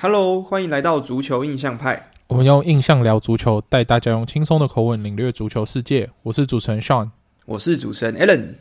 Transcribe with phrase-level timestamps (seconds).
[0.00, 2.10] Hello，欢迎来到足球印象派。
[2.28, 6.08] 我们用印象聊足球，带大家用轻松的口吻领略足球世界。
[6.22, 7.10] 我是主持人 Sean，
[7.46, 8.54] 我是主持人 Alan。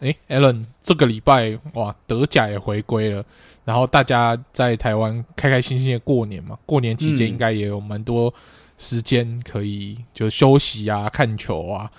[0.00, 3.24] 诶，Alan，这个礼拜哇，德甲也回归了，
[3.64, 6.58] 然后大家在台湾开开心心的过年嘛。
[6.66, 8.34] 过年期间应该也有蛮多
[8.76, 11.90] 时间可以就休息啊、看球啊。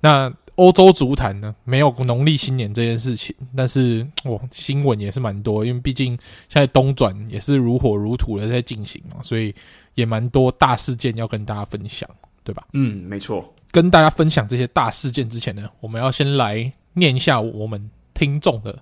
[0.00, 6.08] 那欧洲足坛呢，没有农历新年这件事情，但是我，新闻也是蛮多，因为毕竟
[6.50, 9.54] 现在冬转也是如火如荼的在进行嘛，所以
[9.94, 12.06] 也蛮多大事件要跟大家分享，
[12.44, 12.66] 对吧？
[12.74, 13.54] 嗯，没错。
[13.70, 18.78] 跟大家分享这些大事件之前呢，我们要先来念一下我们听众的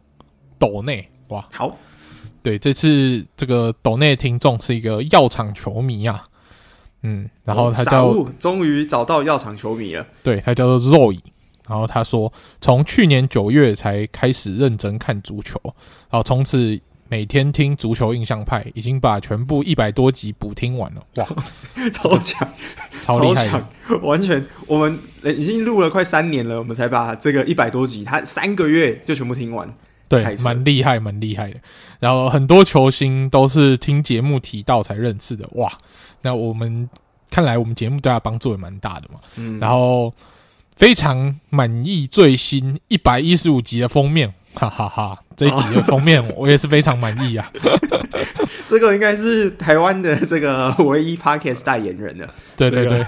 [0.59, 1.47] 抖内哇。
[1.53, 1.79] 好，
[2.43, 6.27] 对，这次这个抖内听众是一个药厂球迷啊，
[7.03, 11.21] 嗯，然后他叫终于找到药厂球迷了，对，他叫做 Roy。
[11.69, 21.03] 然后他说，从去年九月才开始认真看足球，然后从此每天听足球印象派，已经把全部一百多集补听完了。
[21.17, 21.27] 哇，
[21.93, 22.49] 超强，
[23.03, 23.63] 超厉害，
[24.01, 29.71] 完全我们已经录了快三年了，我们才把这个一百多集，他三个月就全部听完。
[30.09, 31.61] 对，蛮厉害，蛮厉害的。
[32.01, 35.47] 然后很多球星都是听节目提到才认识的。
[35.53, 35.71] 哇，
[36.23, 36.89] 那我们
[37.31, 39.21] 看来我们节目对他帮助也蛮大的嘛。
[39.37, 40.11] 嗯，然后。
[40.79, 45.23] 非常满意最新一百一十五集的封面，哈哈哈，哈！
[45.37, 47.51] 这一集的封面我也是非常满意啊。
[48.65, 52.33] 这个应该是台湾的这个唯一 Podcast 代言人了。
[52.57, 53.05] 对对对，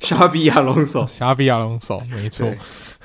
[0.00, 2.50] 沙比亚龙手，沙比亚龙手，没错。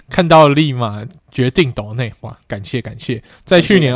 [0.09, 2.37] 看到立马决定抖内，哇！
[2.47, 3.21] 感谢感谢。
[3.43, 3.93] 在去年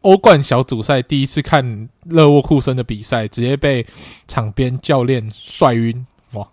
[0.00, 3.86] 欧冠小组赛第一次看勒沃库森的比赛，直接被
[4.26, 6.48] 场边教练帅晕，哇！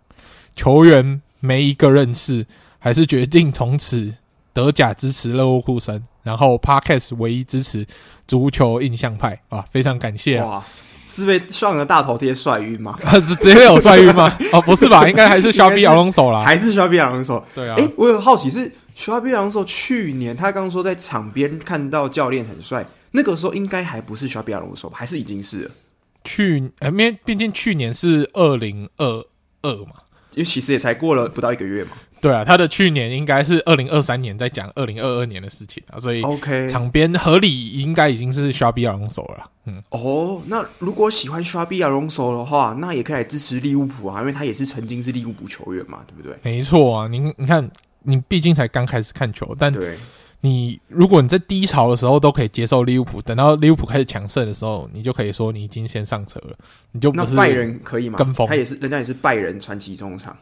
[0.55, 2.45] 球员没一个认识。
[2.80, 4.13] 还是决定从此
[4.53, 7.85] 德甲支持勒沃库森，然后 Podcast 唯一支持
[8.28, 9.63] 足球印象派啊！
[9.69, 10.45] 非常感谢啊！
[10.45, 10.66] 哇，
[11.06, 12.97] 是被上了大头贴帅晕吗？
[13.22, 14.35] 是直接有帅晕吗？
[14.53, 15.07] 哦，不是吧？
[15.07, 17.45] 应该还是肖比亚龙手啦，还是肖比亚龙手？
[17.53, 17.75] 对啊。
[17.78, 24.97] 诶，我有好奇是肖比亚龙手去年他刚说在场边看到教练很帅，那个时候应该还不是肖比亚龙手吧？
[24.97, 25.72] 还是已经是了？
[26.23, 29.25] 去，因为毕竟去年是二零二
[29.61, 29.94] 二嘛，
[30.35, 31.91] 因为其实也才过了不到一个月嘛。
[32.22, 39.50] 对啊，他的去年应该是二零二三年在讲二零二二年的事情啊，所以 OK 场边合理应该已经是 s h a b i Alonso 了。
[39.66, 46.38] 嗯，哦，那如果喜欢 s h a b i Alonso 的话，那也可以来支持利物浦啊，因为他也是曾经是利物浦球员嘛，对不对？
[46.44, 47.69] 没错啊，你你看，
[48.03, 49.96] 你毕竟才刚开始看球，但对
[50.41, 56.56] 你如果你在低潮的时候都可以接受利物浦，等到利物浦开始强盛的时候，你就可以说你已经先上车了，
[56.91, 58.18] 你就那拜仁可以吗？
[58.18, 60.35] 跟风，他也是，人家也是拜仁传奇中场。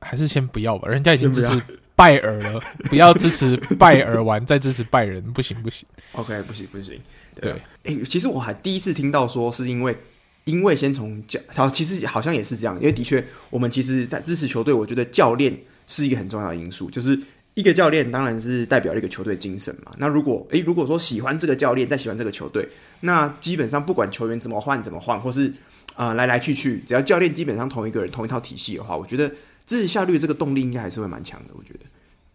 [0.00, 1.60] 还是先不要吧，人家已经支持
[1.96, 5.86] 拜尔了， 不要支持拜尔完再支持拜仁，不行不行。
[6.12, 7.00] OK，不行不行。
[7.40, 9.96] 对，哎、欸，其实我还第一次听到说是因为，
[10.44, 15.56] 因为先从教，好，其实好像也是这样，因为的确，我们其实在支持球队，我觉得教练
[15.88, 17.18] 是一个很重要的因素，就是
[17.54, 19.90] 一个教练当然是代表一个球队精神嘛。
[19.98, 22.68] 那如果哎、欸，如果说喜欢这个教练，再喜欢这个球队，
[23.00, 25.48] 那基本上不管球员怎么换怎么换，或是
[25.94, 29.28] 啊、呃、来来去去，只要教练基本上同一个人同一套体系的话，我觉得。
[29.68, 31.80] 支持效率这个动力应该还是会蛮强的，我觉得。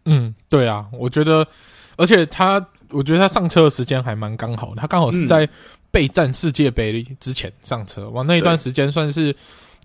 [0.06, 1.46] 嗯，对啊，我觉得，
[1.98, 5.50] 而且他，我觉得他上车的时间还蛮刚好的，他刚好是在
[5.90, 9.36] 备战世界杯之前上车，哇、嗯，那一段时间算是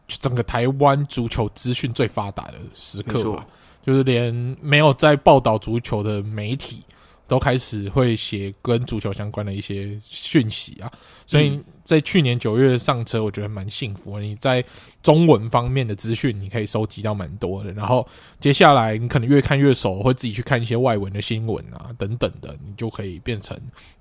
[0.06, 3.46] 整个台湾足球资讯最发达的时刻吧，
[3.84, 6.84] 就是连没有在报道足球的媒体。
[7.28, 10.90] 都开始会写跟足球相关的一些讯息啊，
[11.26, 14.18] 所以在去年九月上车，我觉得蛮幸福。
[14.18, 14.64] 你在
[15.02, 17.70] 中文方面的资讯，你可以收集到蛮多的。
[17.72, 18.06] 然后
[18.40, 23.54] 接下来你可能越看越熟，会自己去看一些外文的新闻啊等等的，你就可以变成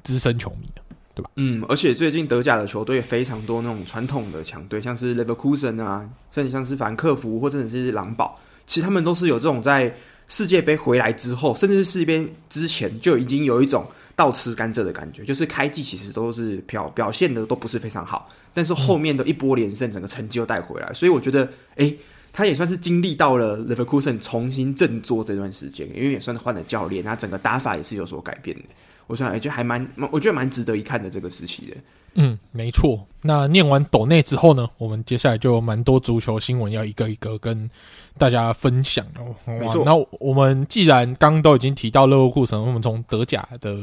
[0.03, 0.83] 资深球迷了，
[1.13, 1.29] 对吧？
[1.35, 9.93] 嗯，而且最近德甲的球队非常多，那种传统的强队，像是 Leverkusen 啊，甚至像是法兰克福或者是狼堡，其实他们都是有这种在。
[10.27, 13.85] 世界杯回来之后，甚至是世界杯之前，就已经有一种
[14.15, 15.23] 倒吃甘蔗的感觉。
[15.23, 20.91] 就是开季其实都是表表现的都不是非常好，但是后面的一波连胜，整个成绩又带回来。
[20.93, 21.97] 所以我觉得，诶，
[22.33, 28.63] 他也算是经历到了 Leverkusen 重新振作这段时间，因为也算是换了教练，他整个打法也是有所改变的。
[29.07, 31.77] 我想，也就还蛮，我觉得蛮值得一看的这个时期的。
[32.15, 33.07] 嗯，没错。
[33.21, 37.69] 那念完斗内之后呢，我们接下来就有蛮多足球新闻要一个一个跟
[38.17, 39.35] 大家分享哦。
[39.45, 39.83] 没错。
[39.85, 43.77] 那我们既然刚刚都已经提到勒沃库森，我们从德甲的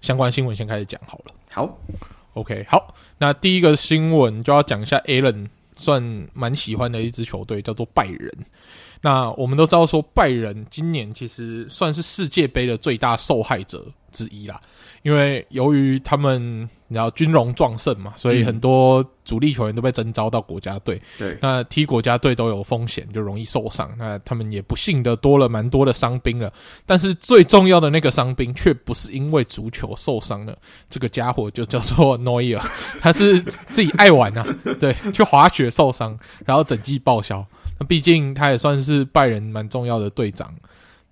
[0.00, 1.34] 相关新闻先开始讲好了。
[1.50, 1.78] 好
[2.34, 2.94] ，OK，好。
[3.18, 8.32] 那第一个新闻就要讲一下 Alan 算蛮喜欢的一支球队，叫做拜仁。
[9.00, 13.84] 那我们都知道说，拜仁今年其实算是世界杯的最大受害者。
[14.12, 14.60] 之一啦。
[15.02, 21.00] 因为由于他们你知道军容壮盛嘛，所以很多主力球员都被征召到国家队。
[21.16, 23.90] 对，那踢国家队都有风险，就容易受伤。
[23.96, 26.52] 那他们也不幸的多了蛮多的伤兵了。
[26.84, 30.58] 但是最重要的那个伤兵却不是因为足球受伤了，
[30.90, 32.62] 这个家伙就叫做诺伊尔，
[33.00, 34.44] 他是自己爱玩啊，
[34.80, 37.46] 对，去滑雪受伤，然后整季报销。
[37.78, 40.52] 那毕竟他也算是拜仁蛮重要的队长。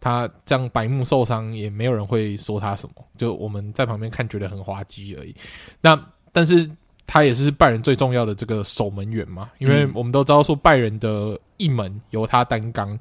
[0.01, 5.35] 他这样白目受伤，也没有人会说他什么，就我们在旁边看觉得很滑稽而已。
[5.81, 5.99] 那
[6.33, 6.71] 但是
[7.07, 12.97] 他也是拜仁最重要的这个守门员嘛，因为我们都知道说拜仁的一门由他担纲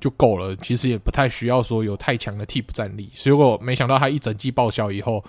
[0.00, 3.10] 就够了，其实也不太需要说有太强的替补战力。
[3.12, 5.22] 结果没想到他一整季报销以后，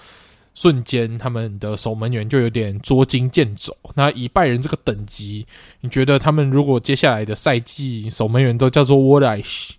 [0.54, 3.76] 瞬间他们的守门员就有点捉襟见肘。
[3.96, 5.46] 那以拜仁这个等级，
[5.82, 9.76] 你觉得他们如果接下来的赛季守门员都叫做沃莱西？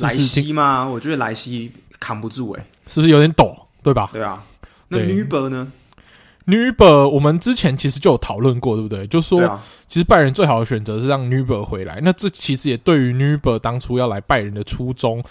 [0.00, 0.86] 莱西吗？
[0.86, 3.56] 我觉得莱西扛不住哎、欸，是不是有点抖？
[3.82, 4.10] 对吧？
[4.12, 4.42] 对啊。
[4.88, 5.72] 那 Nuber 呢
[6.46, 9.06] ？？Nuber 我们之前其实就有讨论过，对不对？
[9.06, 12.00] 就说、啊、其实拜仁最好的选择是让女伯回来。
[12.02, 15.22] 那这其实也对于女伯当初要来拜仁的初衷，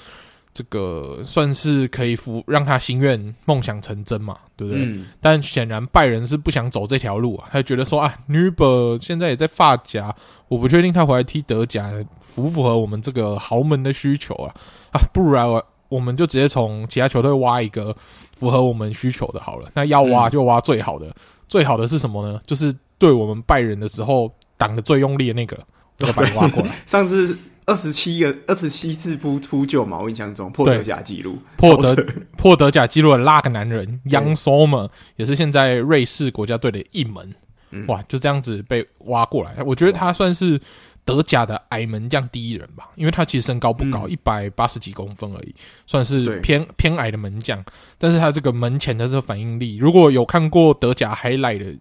[0.54, 4.84] 这个算是可以服让他心愿梦想成真嘛，对不对？
[4.84, 10.14] 嗯、但显然拜仁是不想走这条路啊，他觉得说啊，女伯现在也在发夹，
[10.48, 11.92] 我不确定他回来踢德甲。
[12.32, 14.56] 符不符合我们这个豪门的需求啊？
[14.94, 17.94] 啊，不然我我们就直接从其他球队挖一个
[18.38, 19.70] 符合我们需求的好了。
[19.74, 21.14] 那要挖就挖最好的，嗯、
[21.50, 22.40] 最好的是什么呢？
[22.48, 25.58] 就是对我们拜仁的时候挡的最用力的那个，
[25.98, 26.74] 就把你挖过来。
[26.86, 31.96] 上次二十七个二十七次扑扑救嘛，我印象中破德甲纪录，破德
[32.38, 37.34] 破德甲纪录的那个男人 Young Sommer 也是现在瑞士国家队的一门。
[37.72, 40.60] 嗯、哇，就这样子被挖过来，我觉得他算是。
[41.04, 45.56] 德甲的矮门将第一人吧，因为他其实身高不高，一百八十几公分而已，
[45.88, 47.62] 算是偏偏矮的门将。
[47.98, 51.76] 但是他这个门前的这个反应力，如果有看过德甲 highlight 的，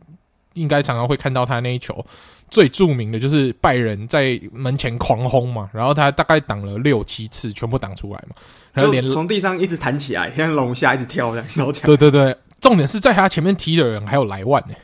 [0.55, 2.05] 应该常常会看到他那一球
[2.51, 8.35] 最著名的就是拜仁在门前狂轰嘛，然后他大概挡了六七次，全部挡出来嘛，
[8.73, 11.87] 然后连从地上一直弹起来，像龙虾一直跳这样超强。
[11.87, 14.75] 对对对，重点是在他前面踢的人还有莱万呢，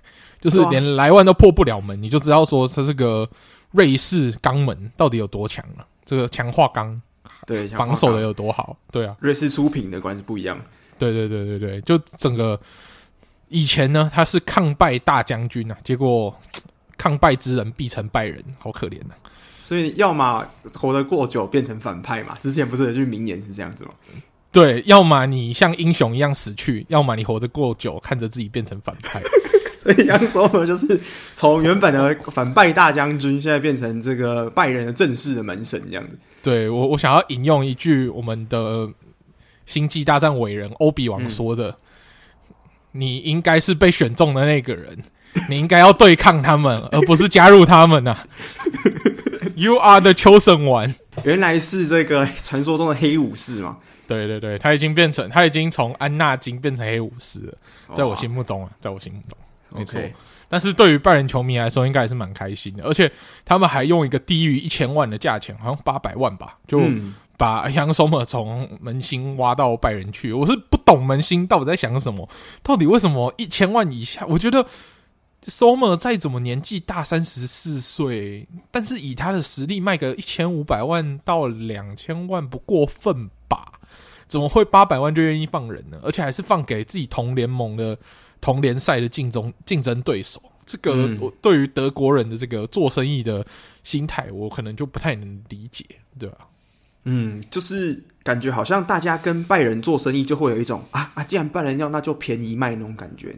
[0.40, 3.28] 就是连莱万都破不了门，你就知道说他这个。
[3.72, 5.84] 瑞士肛门到底有多强啊？
[6.02, 6.98] 这个强化钢，
[7.44, 8.74] 对，防守的有多好？
[8.90, 10.58] 对啊，瑞士出品的果然是不一样。
[10.98, 12.58] 对对对对对，就整个
[13.48, 16.34] 以前呢，他是抗败大将军啊，结果
[16.96, 19.16] 抗败之人必成败人，好可怜啊！
[19.60, 23.90] 所以要么活得过久变成反派嘛，之前不是有句名言是这样子吗？
[24.52, 29.20] 对，要么你像英雄一样死去，要么你活得过久，看着自己变成反派。
[29.76, 30.98] 所以杨索尔就是
[31.34, 36.18] 从原本的反败大将军，现在变成这个拜仁的正式的门神这样子。
[36.42, 38.88] 对，我，我想要引用一句我们的
[39.66, 41.70] 星际大战伟人欧比王说的
[42.94, 44.96] ：“嗯、你应该是被选中的那个人，
[45.48, 48.26] 你应该要对抗他们，而不是加入他们呐、啊。
[49.54, 50.94] ”You are the chosen one。
[51.24, 53.78] 原来是这个传说中的黑武士嘛？
[54.06, 57.54] 对对对，他已经变成，他已经从安纳金变成黑武士了，
[57.94, 59.38] 在我心目中啊，在我心目中。
[59.70, 60.00] 没错.
[60.48, 62.84] 但是对于拜仁球迷来说，应该还是蛮开心的。
[62.84, 63.10] 而且
[63.44, 66.80] 他们还用一个低于一千万的价钱，好像八百万吧，就
[67.36, 70.32] 把杨松尔从门兴挖到拜仁去。
[70.32, 72.28] 我是不懂门兴到底在想什么，
[72.62, 74.24] 到底为什么一千万以下？
[74.28, 74.64] 我觉得
[75.46, 83.80] 索尔再怎么年纪大，三十四岁，但是以他的实力卖个一千五百万到两千万不过分吧？
[84.28, 85.98] 怎么会八百万就愿意放人呢？
[86.02, 87.98] 而且还是放给自己同联盟的。
[88.38, 93.44] 同联赛的竞争竞争对手，这个我对于德国人的这个做生意的
[93.82, 95.84] 心态，我可能就不太能理解，
[96.18, 96.46] 对吧？
[97.04, 103.32] 嗯，就是感觉好像大家跟拜仁做生意，就会有一种啊啊，既然拜仁要，那就便宜卖那种感觉。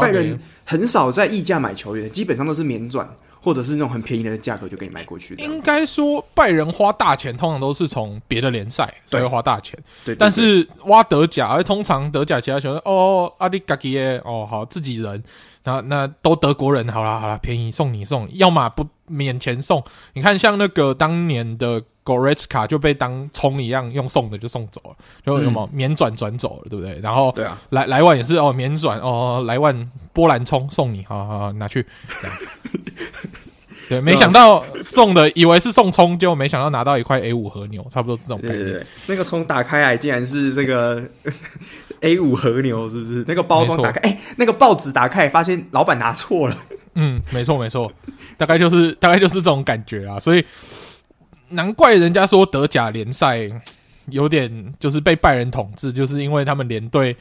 [0.00, 3.08] 拜仁很少在溢价买球员，基本上都是免转，
[3.40, 5.44] 或者是那种很便宜的价格就给你卖过去的。
[5.44, 9.78] 应该说，拜仁花大钱，通常都是从别的联赛才会花大钱。
[10.04, 15.22] 对，但是挖德甲，而通常德甲其他球员哦，阿里嘎基耶，哦，好，自己人。
[15.64, 19.82] 那那都德国人，好啦好啦，便宜送你送你，要么不免钱送。
[20.12, 27.00] 你看像那个当年的 Goretzka 就被当葱一样用送的就送走了，就什么免转转走了，对不对？
[27.00, 31.86] 然后对啊，莱莱万也是哦，免转哦，莱万波兰葱送你，好好好拿去。
[33.88, 38.58] 对，没想到送的以为是送葱，结果没想到拿到一块 A 五和牛，差不多这种概念。
[38.58, 41.02] 对对对，那个葱打开来竟然是这个
[42.00, 43.24] A 五和牛，是不是？
[43.26, 46.56] 那个包装打开，哎、欸，那个报纸打开，发现老板拿错了。
[46.94, 47.92] 嗯，没错没错，
[48.36, 50.20] 大概就是 大概就是这种感觉啊。
[50.20, 50.44] 所以
[51.48, 53.50] 难怪人家说德甲联赛
[54.10, 57.16] 有点就是被拜仁统治，就是因为他们连队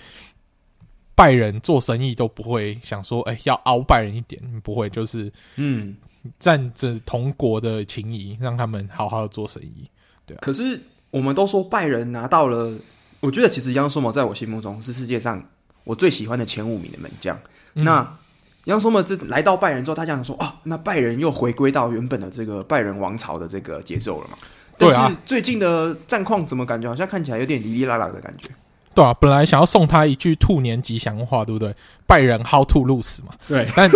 [1.15, 5.96] 拜仁做生意都不会想说，哎、欸，要凹拜仁一点，不会，就是嗯，
[6.39, 9.89] 占着同国的情谊，让他们好好的做生意。
[10.25, 10.80] 对啊，可是
[11.12, 12.74] 我们都说拜仁拿到了，
[13.20, 15.44] 我觉得其实杨索姆在我心目中是世界上
[15.84, 17.38] 我最喜欢的前五名的门将。
[17.75, 18.18] 嗯、那
[18.65, 24.38] 杨索姆这来到拜仁之后，他这样说啊，那拜仁又回归到原本的这个拜仁王朝的这个节奏了嘛？
[24.77, 25.01] 对啊。
[25.01, 28.50] 但是最近的战况怎么感觉好像看起来有点哩哩啦啦的感觉？
[28.96, 31.75] 对啊，本来想要送他一句兔年吉祥话，对不对？
[32.06, 33.34] 拜仁 How to lose 嘛？
[33.48, 33.68] 对。
[33.75, 33.89] 但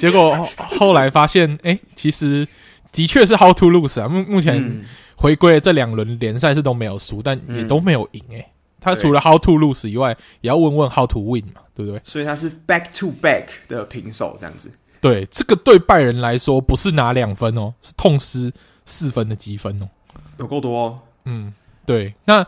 [0.00, 2.48] 结果后来发现，哎、欸，其实
[2.90, 4.08] 的确是 How to lose 啊。
[4.08, 8.22] 目目前回归的这两轮联赛是都没有输，但也都没有赢。
[8.32, 11.60] 哎，他除了 How to lose 以外，也要问问 How to win 嘛？
[11.74, 12.00] 对不对？
[12.02, 14.72] 所以他是 Back to back 的平手这样子。
[15.00, 18.52] 对，这个对拜仁来说不是拿两分哦，是痛失
[18.86, 19.88] 四分的积分哦，
[20.38, 20.98] 有够多哦。
[21.26, 21.52] 嗯，
[21.84, 22.46] 对，那。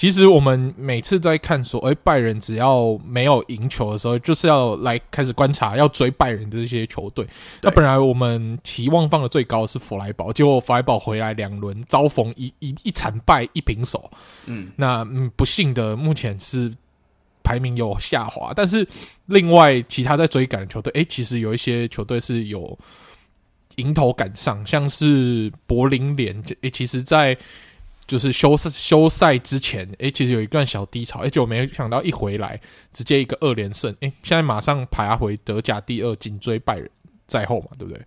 [0.00, 7.26] 其实我们每次在看说，哎，拜仁只要没有赢球的时候，就是要来开始观察要追拜仁的这些球队。
[7.60, 14.10] 那本来我们期望放的最高的是弗莱堡，结果弗莱堡回来两轮遭逢一一一惨败一平手。
[14.46, 16.72] 嗯，那嗯不幸的目前是
[17.42, 18.88] 排名有下滑，但是
[19.26, 22.78] 另外其他在追赶的球队，哎，其实有一些球队是有
[23.76, 27.36] 迎头赶上，像是柏林联，哎，其实在。
[28.10, 32.60] 就是休赛休赛之前，诶、欸，其实有一段小低潮，而且我没想到一回来
[32.92, 36.90] 直接一个二连胜，诶、欸，现在马上爬回德甲第二，紧追拜仁
[37.28, 38.02] 在后嘛，对不对？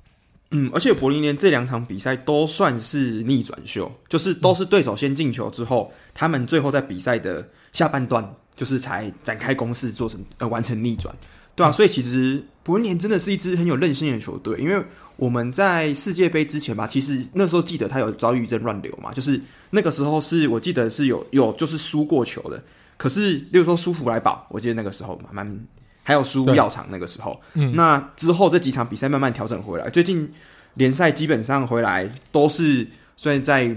[0.52, 11.16] 嗯，而且柏林联这两场比赛都算是逆转秀，就是都是对手先进球之后，嗯、他们最后在比赛的下半段就是才展开攻势，做成呃完成逆转，
[11.56, 14.84] 对啊，嗯、所以其实柏林联真的是一支很有韧性的球队，因为
[15.16, 19.40] 我们在世界杯之前吧，其实那时候记得他有遭遇一阵乱流嘛，就是。
[19.76, 22.64] 那个时候是我记得是有有就是输过球的，
[22.96, 25.60] 可是例如说输福来宝，我记得那个时候蛮蛮
[26.04, 30.32] 还有输药厂那个时候，嗯，那之后这几场比赛慢慢调整回来，最近
[30.76, 33.76] 联赛基本上回来都是虽然在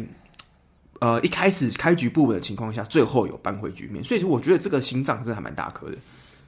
[1.00, 5.96] 呃一开始开局不稳的情况下，最后有扳回局面，所以说我觉得这个心脏真的还蛮大颗的。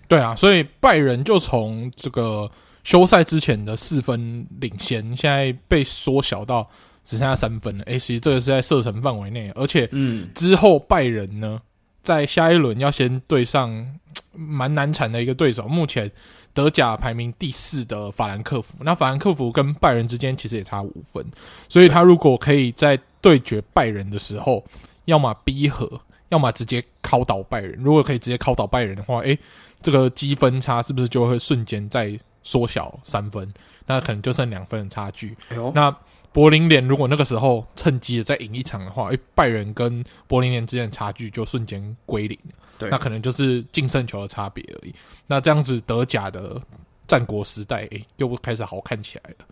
[0.09, 2.50] 对啊，所以拜仁就从这个
[2.83, 6.69] 休赛之前的四分领先，现在被缩小到。
[7.05, 11.59] 只剩下三分了，哎、欸，其实这个是在射程范围内，而且，嗯，之后拜仁呢，
[12.03, 13.99] 在下一轮要先对上
[14.35, 16.12] 蛮难缠的一个对手，目前
[16.53, 21.25] 德甲排名第四的法兰克福，那法兰克福跟拜仁之间其实也差五分，
[21.67, 24.62] 所以他如果可以在对决拜仁的时候，
[25.07, 25.91] 要么逼和，
[26.29, 29.38] 要么直接敲倒拜仁，如果可以直接敲倒拜仁的话，哎、欸，
[29.80, 33.52] 这个积分差是不是就会瞬间再缩小三分？
[33.87, 35.97] 那可能就剩两分的差距，哎、那。
[36.30, 42.38] 柏林联如果那个时候趁机的再赢一场的话，诶，拜仁跟柏林联之间的差距就瞬间归零，
[42.78, 44.94] 对，那可能就是净胜球的差别而已。
[45.26, 46.61] 那这样子德甲的
[47.08, 49.47] 战国时代，诶，又开始好看起来了。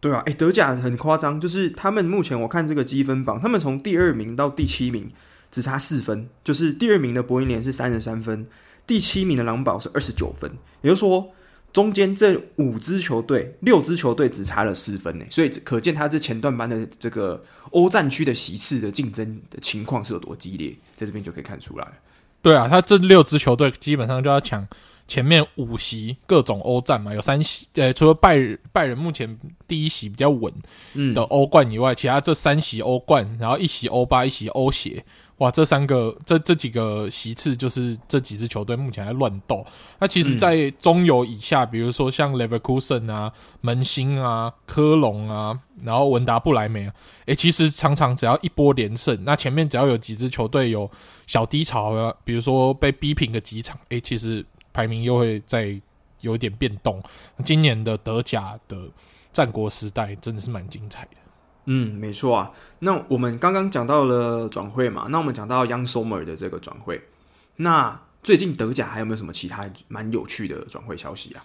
[0.00, 5.08] 对啊，诶，德甲很夸张，就是他们目前我看这个积分榜，他们从第二名到第七名
[5.50, 8.46] 只差四分，就是第二名的柏林联是三十三分，
[8.88, 10.50] 第七名的狼堡是二十九分，
[10.82, 11.30] 也就是说。
[11.70, 21.86] 中间这五支球队，六支球队只差了四分呢，所以可见他这前段班的这个欧战区的席次的竞争的情况是有多激烈，在这边就可以看出来。
[22.40, 24.66] 对啊，他这六支球队基本上就要抢
[25.06, 30.50] 前面五席各种欧战嘛，有三席，呃，除了拜仁拜仁目前第一席比较稳
[31.14, 35.04] 的欧冠以外，嗯、其他这三席欧冠，然后一席欧巴，一席欧协。
[35.38, 39.64] 哇，这三个这这几个席次就是这几支球队目前在乱斗。
[40.00, 46.94] 那其实，在中游以下，嗯、比如说像 Leverkusen 啊、门兴啊、科隆啊，然后文达布莱梅啊，
[47.26, 50.90] 诶，其实常常只要一波连胜，那前面只要有几支球队有
[51.28, 55.80] 小低潮啊，比如说被逼平个几场，诶，其实排名又会再
[56.20, 57.00] 有一点变动。
[57.44, 58.76] 今年的德甲的
[59.32, 61.10] 战国时代真的是蛮精彩的。
[61.70, 62.50] 嗯，没错啊。
[62.78, 67.02] 那我们刚刚讲到了转会嘛，那我们讲到 Young Sommer 的这个转会，
[67.56, 71.44] 那最近德甲还有没有什么其他蛮有趣的转会消息啊？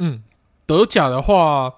[0.00, 0.24] 嗯，
[0.66, 1.72] 德甲的话，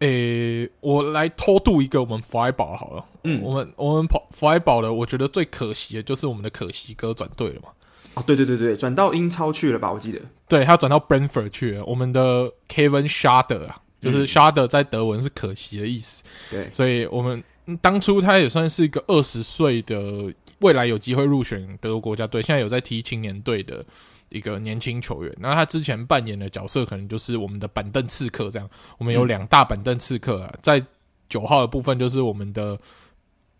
[0.00, 3.04] 诶，我来偷渡一个我们弗莱堡好了。
[3.22, 7.68] 嗯，我们我们跑弗莱堡的，我觉得最可惜的就是我们的可惜哥转队了嘛。
[8.14, 9.92] 哦，对对对对，转到英超去了吧？
[9.92, 11.84] 我记得，对，他转到 Brentford 去了。
[11.84, 13.80] 我们的 Kevin Schade 啊。
[14.00, 17.42] 就是 Schade 在德文是可惜的意思，对，所以我们
[17.80, 23.84] 当初他也算是一个二十岁的未来有机会入选德国国家队，现在有在踢青年队的
[24.30, 25.34] 一个年轻球员。
[25.38, 28.68] 那他之前扮演的角色可能就是我们的板凳刺客这样。
[28.98, 30.84] 我们有两大板凳刺客啊，在
[31.28, 32.78] 九号的部分就是我们的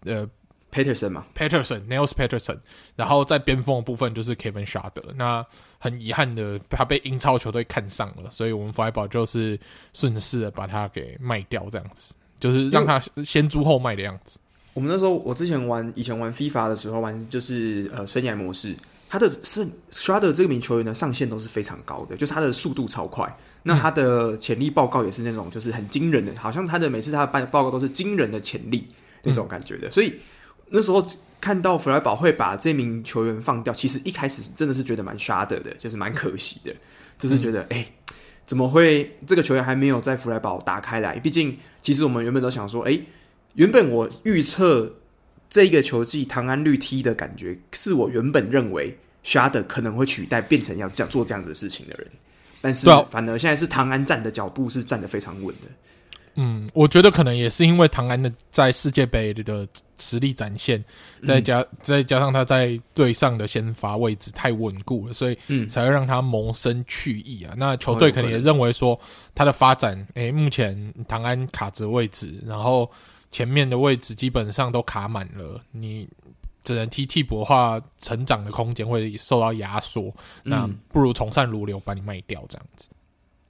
[0.05, 0.29] 呃
[0.73, 2.59] Peterson 嘛，Peterson，Nils Peterson，
[2.95, 5.03] 然后在边锋的部分就是 Kevin Schade。
[5.17, 5.45] 那
[5.79, 9.59] 很遗憾的，他被英超球队看上了，所以我们弗莱堡就是
[9.93, 14.39] 顺势的把他给卖掉，这样子，就是让他先租后卖的样子。
[14.73, 18.77] 我们那时候，我之前玩以前玩 FIFA 的时候玩，就是呃生涯模式，
[19.09, 28.87] 他的是 Schade 这名球员的上限都是非常高的，就是他的速度超快，那他的潜力报告也是那种就是很惊人的，好像他的每次他的报报告都是惊人的潜力
[29.25, 30.15] 那种感觉的，所以。
[30.71, 31.07] 那时候
[31.41, 36.75] 看到弗莱堡会把这名球员放掉，其实一开始真的是觉得蛮 sad 的，就是蛮可惜的，
[37.19, 37.93] 就是觉得哎、嗯欸，
[38.47, 41.19] 怎么会这个球员还没有在弗莱堡打开来？
[41.19, 43.05] 毕竟，其实我们原本都想说，哎、欸，
[43.55, 44.97] 原本我预测
[45.49, 52.07] 这个球季唐安绿踢的感觉，是我原本认为 sad 可能会取代变成要这样做这样子的事情的人，
[52.61, 55.69] 但是反而现在是唐安站的脚步是站得非常稳的。
[56.43, 59.69] 嗯，我觉得可能也是因为唐安的在世界杯的
[59.99, 60.83] 实力展现，
[61.27, 67.53] 再加再加上他在队上的先发位置太稳固了，所以才会让他萌生去意啊。
[67.59, 68.99] 那球队可能也认为说
[69.35, 72.91] 他的发展，诶、欸，目前唐安卡着位置，然后
[73.31, 76.09] 前面的位置基本上都卡满了，你
[76.65, 80.11] 只能踢替补的话，成长的空间会受到压缩，
[80.43, 82.89] 那不如从善如流，把你卖掉这样子。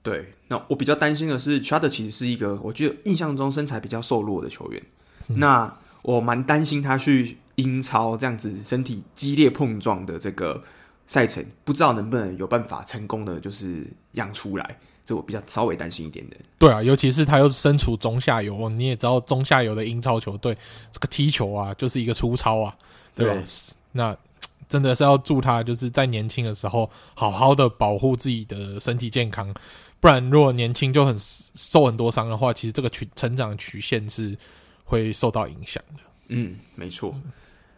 [0.03, 4.83] 对，那我比较担心的是，Schade 其实是一个我觉得印象中身材比较瘦弱的球员。
[5.27, 10.59] 嗯、那我蛮担心他去英超这样子身体激烈碰撞的这个
[11.05, 16.37] 赛程，不知道能不能有办法成功的就是养出来，这我比较稍微担心一点的。
[16.57, 20.57] 对啊，尤其是他又身处中下游，你也知道中下游的英超球队
[20.91, 22.75] 这个踢球啊，就是一个粗糙啊，
[23.13, 23.33] 对吧？
[23.35, 23.43] 对，
[23.91, 24.17] 那
[24.67, 29.53] 真的是要祝他就是在年轻的时候好好的保护自己的身体健康。
[30.01, 34.35] 不然，如果年轻就很受很多伤的话，其实这个曲成长曲线是
[34.83, 36.01] 会受到影响的。
[36.29, 37.15] 嗯，没错。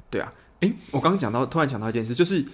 [0.10, 2.46] 对啊，诶，我刚刚讲到，突然想到一件事，就是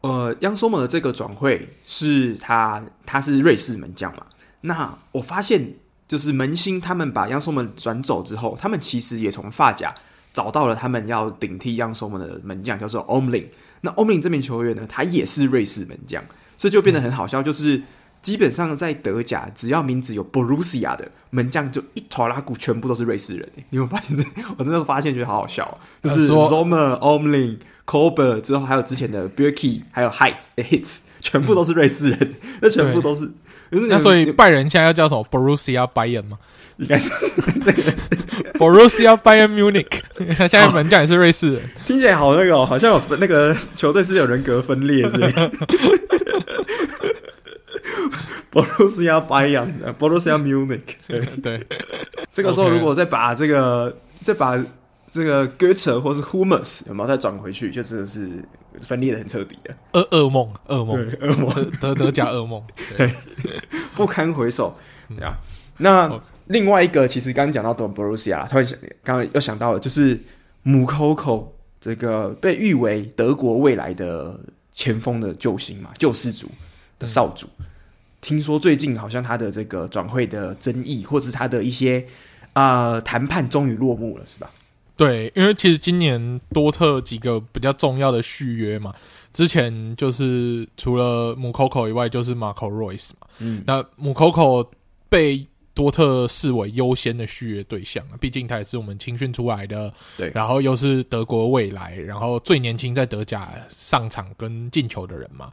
[0.00, 4.24] 呃，央索尔的这个转会是他，他是瑞士门将嘛？
[4.62, 5.74] 那我发现，
[6.08, 9.92] 就是门兴他们把央索尔转走之后，他们其实也从法甲
[10.32, 13.46] 找到了他们要顶替央索尔的门将，叫做欧姆林。
[13.82, 16.24] 那欧姆林这名球员呢，他也是瑞士门将，
[16.56, 17.82] 这就变得很好笑，就是。
[18.24, 23.46] 基本上在德甲，只要名字有 Borussia 的门将，就一坨拉古全部都是瑞士人。
[23.68, 24.24] 你有没有发现这？
[24.56, 32.34] 我真的发现觉得好好笑，啊，就是 Sommer、Omlin、Kober 之后还有之前的 b i r k i 还有 Hitz、Hitz 全部都是瑞士人。
[32.62, 33.30] 那、嗯、全部都是。
[33.68, 36.38] 那所以拜仁现在要叫什么 Borussia Bayern 吗？
[36.78, 37.10] 应该是
[37.62, 37.92] 这个
[38.58, 40.00] Borussia Bayern Munich。
[40.38, 45.50] 他现在门将也是瑞士人， 听起来好那个、哦，好像有那个球队是有人格分裂是是。
[46.54, 46.63] 波
[48.62, 49.66] 罗斯亚白羊，
[49.98, 50.80] 波罗斯亚 Munich。
[51.08, 51.24] 对。
[51.42, 51.66] 对，
[52.32, 54.62] 这个时候如果再把这个、再把
[55.10, 58.28] 这个 Götze 或是 Hummels 有没有再转回去，就真的是
[58.80, 59.76] 分裂的很彻底了。
[59.92, 62.62] 噩噩梦，噩梦，噩梦，德德甲噩梦，
[62.96, 63.12] 对，
[63.94, 64.76] 不堪回首。
[65.08, 65.36] 对啊，
[65.78, 70.20] 那另外一个其实刚刚讲到的波罗斯亚，突然想，刚刚又想到了，就是
[70.64, 71.46] 姆科科
[71.80, 74.40] 这个被誉为德国未来的
[74.72, 76.48] 前锋的救星嘛，救世主
[76.98, 77.46] 的少主。
[77.58, 77.66] 嗯
[78.24, 82.06] 听说最近好像他的这个转会的争议，或者是他的一些
[82.54, 84.50] 呃谈判终于落幕了，是吧？
[84.96, 88.94] 对，因为其实今年多特几个比较重要的续约嘛，
[89.30, 93.26] 之前就是除了姆科科以外，就是马可罗伊斯嘛。
[93.40, 94.66] 嗯，那姆科科
[95.10, 105.50] 被多特视为优先的续约对象，毕竟他也是我们青训出来的，对，然后又是德国未来，然后最年轻在德甲上场跟进球的人嘛。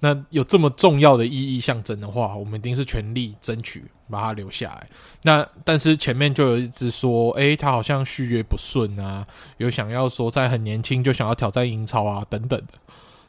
[0.00, 4.86] 那有这么重要的意义象征的话，我们一定是全力争取把他留下来。
[5.22, 12.74] 那但是前面就有一直说，诶、欸，他好像续约不顺啊，有想要说在很年轻就想要挑战英超啊等等的。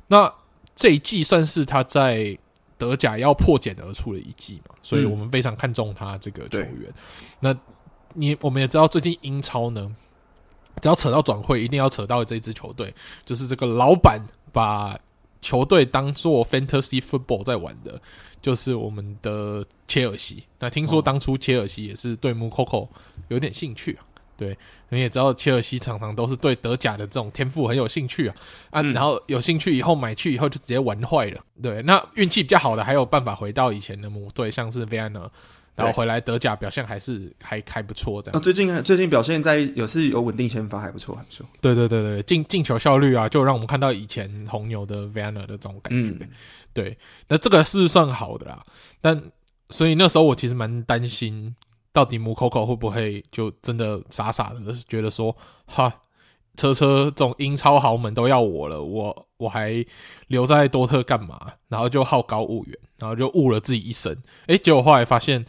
[0.08, 0.32] 那
[0.76, 2.38] 这一季算是他在
[2.78, 6.84] 德甲要破茧而出的一季嘛，所以我们非常看重他这个球员。
[6.90, 6.94] 嗯、
[7.40, 7.58] 那
[8.14, 9.90] 你我们也知道，最近英超呢，
[10.82, 12.94] 只要扯到转会，一定要扯到这支球队，
[13.26, 15.00] 就是这个老板把。
[15.42, 18.02] 球队当做 fantasy football 在玩的，
[18.42, 20.44] 就是我们的切尔西。
[20.60, 22.88] 那听说当初切尔西也是对穆科科
[23.28, 24.06] 有点兴趣啊。
[24.36, 24.56] 对，
[24.90, 28.36] 你也知道切尔西常常都是对德甲的这种天赋很有兴趣啊。
[28.70, 31.42] 啊，然后有兴趣以后买去以后就直接玩坏了。
[31.62, 35.30] 对，那运气比较好的还有办法回到以前的母队，像是维尔纳。
[35.78, 38.42] 然后回来德甲表现还是还还不错，这样。
[38.42, 41.46] 最近最近表现在有是有稳定先发，还不错，还不错。
[41.62, 46.12] 对对对对，进进球效率啊，就让我们看到以前红牛的 Vanner 的这种感觉。
[46.20, 46.30] 嗯、
[46.74, 48.64] 对，那这个是算好的啦。
[49.00, 49.22] 但
[49.70, 51.56] 所以那时候我其实蛮担心，
[51.92, 55.36] 到底穆科科会不会就真的傻傻的觉得说，
[55.68, 55.94] 哈，
[56.56, 59.86] 车车这种英超豪门都要我了，我我还
[60.28, 61.54] 留在多特干嘛？
[61.68, 64.16] 然后就好高骛远，然后就误了自己一生。
[64.48, 65.46] 诶，结果后来发现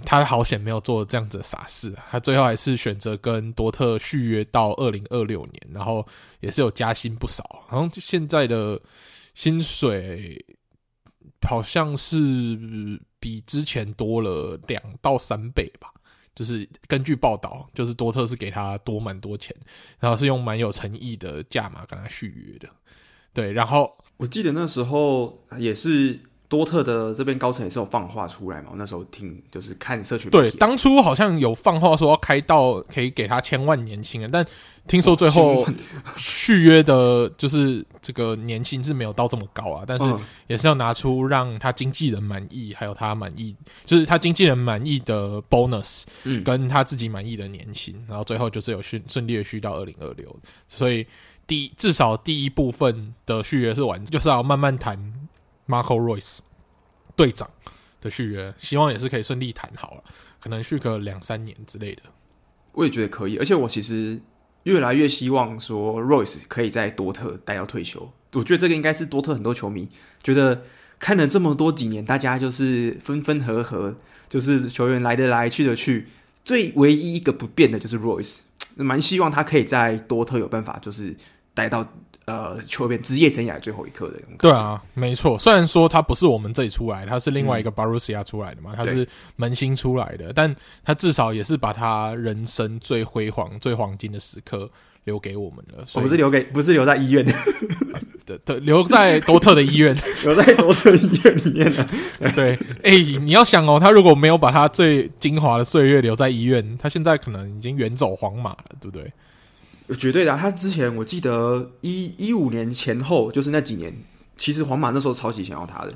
[0.00, 6.06] 他好险没有做这样子的傻事，他最后还是选择跟多特续约到二零二六年，然后
[6.40, 8.80] 也是有加薪不少，然后现在的
[9.34, 10.44] 薪水
[11.46, 12.18] 好像是
[13.20, 15.92] 比之前多了两到三倍吧。
[16.34, 19.56] 就是根据报道，就是多特是给他多蛮多钱，
[19.98, 22.68] 然后是用蛮有诚意的价码跟他续约的，
[23.32, 23.52] 对。
[23.52, 34.46] 然后我记得那时候也是多特的这边高层也是有放话出来嘛，我那时候听就是看社群，对，当初好像有放话说要开到可以给他千万年薪啊，但。
[34.88, 35.66] 听说最后
[36.16, 40.04] 续约的，就是这个年薪是没有到这么高啊，但是
[40.46, 50.36] 也是要拿出让他经纪人满意，还有他满意，就是他经纪人满意的 bonus，嗯，跟他自己满意的年薪，然后最后就是有顺顺利的续到二零二六，
[50.68, 51.04] 所以
[51.48, 54.96] 第至少第一部分的续约是完，就是要慢慢谈
[55.66, 56.38] Marco Reus
[57.14, 57.50] 队长
[58.00, 60.04] 的续约，希望也是可以顺利谈好了，
[60.40, 62.02] 可能续个两三年之类的，
[62.72, 64.20] 我也觉得可以，而且我其实。
[64.66, 68.12] 越来越希望说 Royce 可以在多特待到退休。
[68.32, 69.88] 我觉得这个应该是多特很多球迷
[70.24, 70.64] 觉得
[70.98, 73.96] 看了这么多几年，大家就是分分合合，
[74.28, 76.08] 就是球员来的来去的去，
[76.44, 78.40] 最唯一一个不变的就是 Royce
[78.74, 81.16] 蛮希望他可以在多特有办法，就是
[81.54, 81.88] 待到。
[82.26, 84.20] 呃，球员职业生涯最后一刻的。
[84.38, 85.38] 对啊，没错。
[85.38, 94.68] 虽然说他不是我们这里出来，他是另外一个 Borussia 出来的嘛，嗯、他是门兴出来的，但他至少也是把他人生最辉煌、最黄金的时刻
[95.04, 95.84] 留给我们了。
[95.94, 97.32] 我不是留给，不是留在医院的，
[98.26, 101.86] 对对，留在多特的医院， 留在多特医院里面的。
[102.34, 109.12] 对，哎、欸，你要想哦，他如果没有把他最精华的岁月留在医院，他现在可能已经远走皇马了，对不对？
[109.94, 113.94] 绝对的、啊，他之前我记得一一五年前后，就是那几年，
[114.36, 115.94] 其实皇马那时候超级想要他的，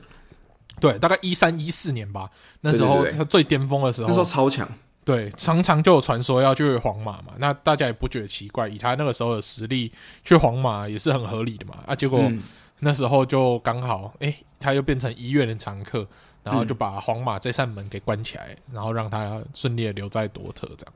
[0.80, 4.68] 对，大概一三一四年吧，那时候他最巅峰的时候，那时候超强，
[5.04, 9.92] 对，常常就有传说要去皇马嘛，那大家也不觉得奇怪，以他那个时候的实力
[10.24, 12.30] 去皇马也是很合理的嘛，啊，结果
[12.78, 16.06] 那时候就刚好，哎、欸，他又变成医院的常客，
[16.42, 20.94] 然后就把皇马这扇门给关起来，然后让他顺利的留在多特这样。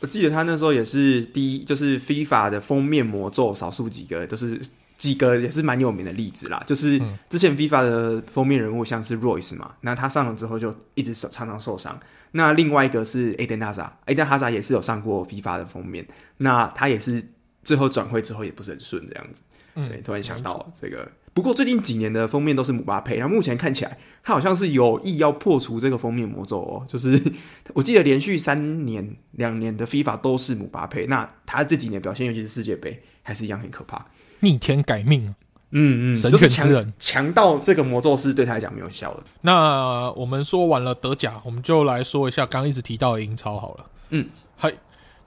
[0.00, 4.60] 我记得他那时候也是第一，就是 FIFA 的封面魔咒，少数几个都是
[4.98, 6.62] 几个也是蛮有名的例子啦。
[6.66, 11.98] 就是之前 FIFA 的封面人物像是 Royce 嘛，那他上了之后就一直受常常受伤。
[12.32, 16.06] 那另外一个是 Eden Hazard，Eden Hazard 也是有上过 FIFA 的封面，
[16.38, 17.26] 那他也是
[17.64, 19.42] 最后转会之后也不是很顺这样子。
[19.74, 21.10] 对，突然想到这个。
[21.36, 26.82] 不过最近几年的封面都是姆巴佩，然后目前看起来他好像是有意要破除这个封面魔咒哦。
[26.88, 27.22] 就是
[27.74, 34.06] 我记得连续三年、两年的 FIFA 都是姆巴佩，那他这几年表现，尤其是世界杯，还是一样很可怕，
[34.40, 35.34] 逆天改命。
[35.72, 39.22] 嗯嗯，神选之人，强到这个魔咒是对他来讲没有效的。
[39.42, 43.86] 那我们说完了德甲，我们就来说一下刚刚一直提到的英超好了。
[44.08, 44.72] 嗯，嗨，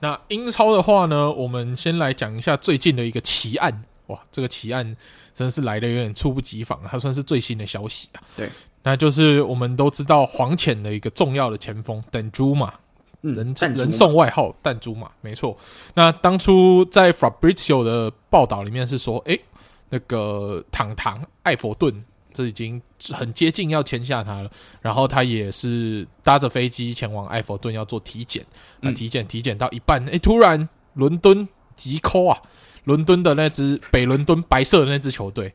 [0.00, 3.84] 那英超的话呢，我们先来讲一下最近的一个奇案。
[4.08, 4.96] 哇，这个奇案。
[5.40, 8.20] 真是来的有点猝不及防，它算是最新的消息啊。
[8.36, 8.50] 对，
[8.82, 12.74] 那就是我们都知道黄潜的一个重要的前锋 danjuma 猪嘛，
[13.22, 15.56] 人人送外号弹珠嘛，没错。
[15.94, 19.40] 那当初在 Fabrizio 的报道里面是说，诶，
[19.88, 22.78] 那个堂堂艾佛顿这已经
[23.10, 24.50] 很接近要签下他了，
[24.82, 28.44] 然后他也是搭着飞机前往艾佛顿要做体检，
[28.80, 32.42] 那体检体检到一半，诶，突然伦敦急 call 啊！
[32.84, 35.52] 伦敦的那支北伦敦白色的那支球队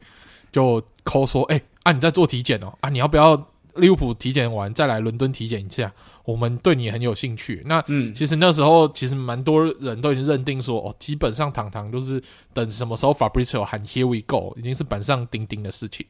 [0.52, 3.36] 就 call 说：“哎、欸，啊，你在做体检哦，啊，你要不要
[3.76, 5.92] 利物浦体检完再来伦敦体检一下？
[6.24, 12.22] 我们对你很有兴趣。”那嗯，其实那时候其实蛮多人都已经认定说，哦，基本上堂堂都是
[12.54, 16.06] 等什么时候 Fabrizio 喊 Here we go，已经是板上钉钉的事情。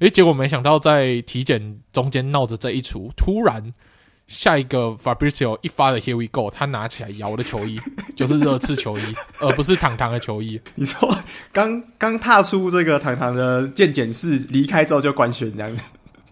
[0.00, 3.72] 诶、欸，结果没想到在体检中间闹着这一出，突然。
[4.28, 7.80] 下一个 Fabrizio 一发的 Here we go，他拿起来摇的球衣
[8.14, 9.02] 就是热刺球衣，
[9.40, 10.60] 而不是堂堂的球衣。
[10.76, 11.18] 你说
[11.50, 15.82] 刚刚踏出这个堂堂的健检室离开之后就官宣这样子？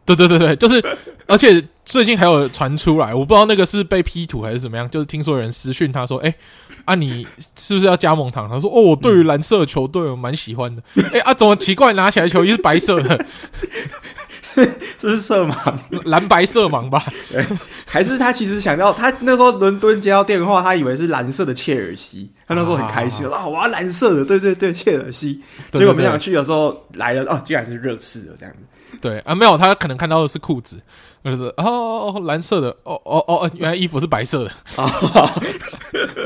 [0.04, 0.80] 对对对对，就是，
[1.26, 6.36] 而且最近还有传出来，我不知道那个是被 P 图还是怎么样，就是听说有人私讯他说：“哎、欸，
[6.84, 10.82] 啊你是不是要加盟堂？”他说：“哦，我对于蓝色球队我蛮喜欢的。
[11.10, 13.26] 欸”哎啊，怎么奇怪拿起来球衣是白色的？
[14.56, 14.64] 是
[14.98, 17.04] 是不是色盲， 蓝白色盲吧？
[17.84, 25.42] 还是他其实想要他那时候伦敦接到电话，他以为是蓝色的切尔西，他那时候很开心啊，啊，我要蓝色的，对对对，切尔西。
[25.72, 28.60] 结果没想去的时候来了，哦，竟然是热刺的这样子。
[29.00, 30.80] 对啊，没有，他可能看到的是裤子，
[31.22, 34.50] 就是哦，哦，哦蓝色的，哦哦哦，原来衣服是白色的。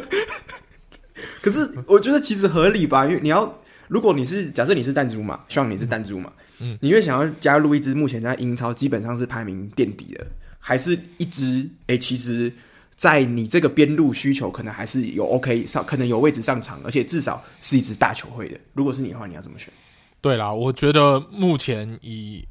[1.42, 3.52] 可是我觉得其实合理吧，因为你要，
[3.90, 10.24] 如果你是假设你是弹珠嘛，希望你是弹珠嘛，嗯，你会想要加入一支目前在英超基本上是排名垫底的，
[10.61, 11.68] 还是一支？
[11.88, 12.53] 哎、欸，其实，
[12.94, 18.57] 在你这个边路需求可能还是有 OK 上，可能有位置上场，而且至少是一支大球会的。
[18.74, 19.72] 如果是你的话，你要怎么选？
[20.20, 22.46] 对啦，我觉得目前以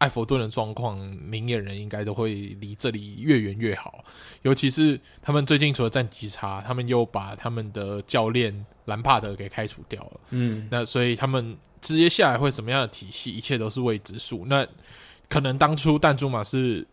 [0.00, 4.02] 艾弗顿的状况，明眼人应该都会离这里越远越好。
[4.40, 10.20] 尤其是他们最近除了战绩差，他们又把他们的教练兰帕德给开除掉了。
[10.30, 14.46] 嗯，那所以他们直接下来会什么样的体系，一切都是未知数。
[14.46, 14.66] 那
[15.28, 16.86] 可能当初弹珠马是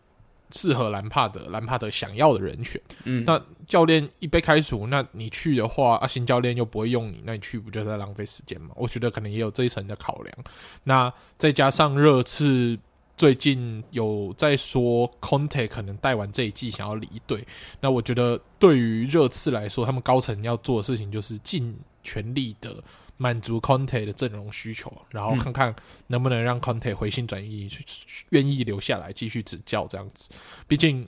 [0.50, 2.78] 适合兰帕德，兰帕德想要的人选。
[3.04, 8.68] 嗯，那教练一被开除，那你去的话，啊，新教练又不会用你，那你去不就在浪费时间吗？
[8.76, 10.38] 我觉得可能也有这一层的考量。
[10.84, 12.78] 那再加上热刺。
[13.18, 17.44] 最近有在说，Conte 可能带完这一季想要离队。
[17.80, 22.80] 那我觉得，对于热刺来说，他们高层要做的事情就是尽全力的
[23.16, 25.74] 满足 Conte 的阵容需求，然后看看
[26.06, 27.84] 能不能让 Conte 回心转意，去
[28.28, 30.30] 愿意留下来继续执教这样子。
[30.68, 31.04] 毕竟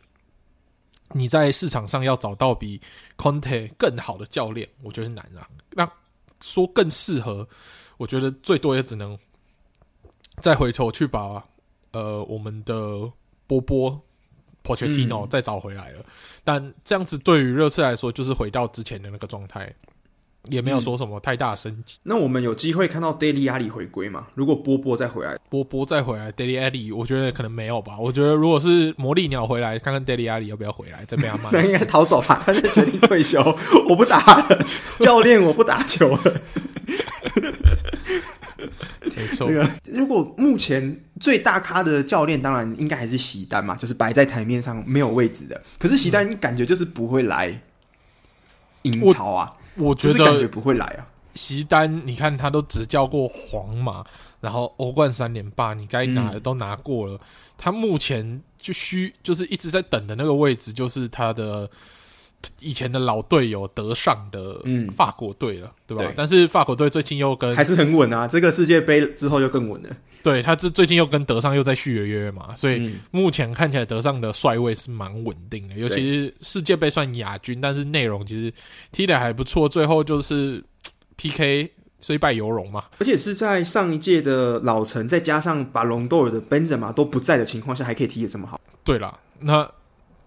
[1.13, 2.81] 你在市场上要找到比
[3.17, 5.49] Conte 更好的教练，我觉得是难啊。
[5.71, 5.89] 那
[6.41, 7.49] 说更适合，
[7.99, 9.17] 我觉得最多也只能
[10.43, 11.41] 再回头去把。
[11.93, 13.11] 呃，我们的
[13.47, 14.01] 波波
[14.63, 16.05] Pochettino 再找回来了，嗯、
[16.45, 19.75] 但这样子对于热刺来说，就是回到之前的那个状态，
[20.51, 21.99] 也没有说什么太大升级。
[22.03, 24.29] 那我们有机会看到 Daily Alli 回归吗？
[24.35, 27.99] 如果波波再回来，波波再回来，Daily Alli 我觉得可能没有吧。
[27.99, 31.51] 我觉得如果是魔力鸟回来，看看 Daily Alli 要不要回来，再被他骂。
[31.53, 32.43] 那应该逃走吧？
[32.47, 33.41] 他就决定退休，
[33.89, 34.67] 我不打了，
[35.01, 36.41] 教练我不打球了。
[39.21, 45.61] 没错，那个如果目前最大咖的教练，当然应该还是席丹嘛，就是摆在台面上没有位置的。
[45.79, 47.61] 可是席丹，感觉就是不会来
[48.83, 49.53] 英超啊？
[49.77, 51.07] 我，我觉得就是感觉不会来啊。
[51.35, 54.05] 席丹，你看他都执教过皇马，
[54.41, 57.15] 然后欧冠三连霸，你该拿的都拿过了。
[57.15, 57.21] 嗯、
[57.59, 61.71] 他目前就需就是一直在等的那个位置，就是他的。
[62.59, 64.63] 以前的老队友德尚的
[64.95, 66.05] 法国队了，嗯、对吧？
[66.05, 69.91] 对，但是法国队最近又跟还是很稳啊，这个世界杯之后就更稳了。
[70.23, 75.75] 对，他这最近又跟德尚又在续了约嘛，所以目前看起来德尚的帅位是蛮稳定的。
[75.75, 78.53] 尤其是世界杯算亚军，但是内容其实
[78.93, 80.63] 踢得还不错，最后就是
[81.17, 82.85] PK 虽败犹荣嘛。
[82.99, 88.61] 而且是在上一届的老臣，再加上把隆多尔的本泽马都不在的情况下，还可以踢得这么好。
[88.85, 89.71] 对了，那。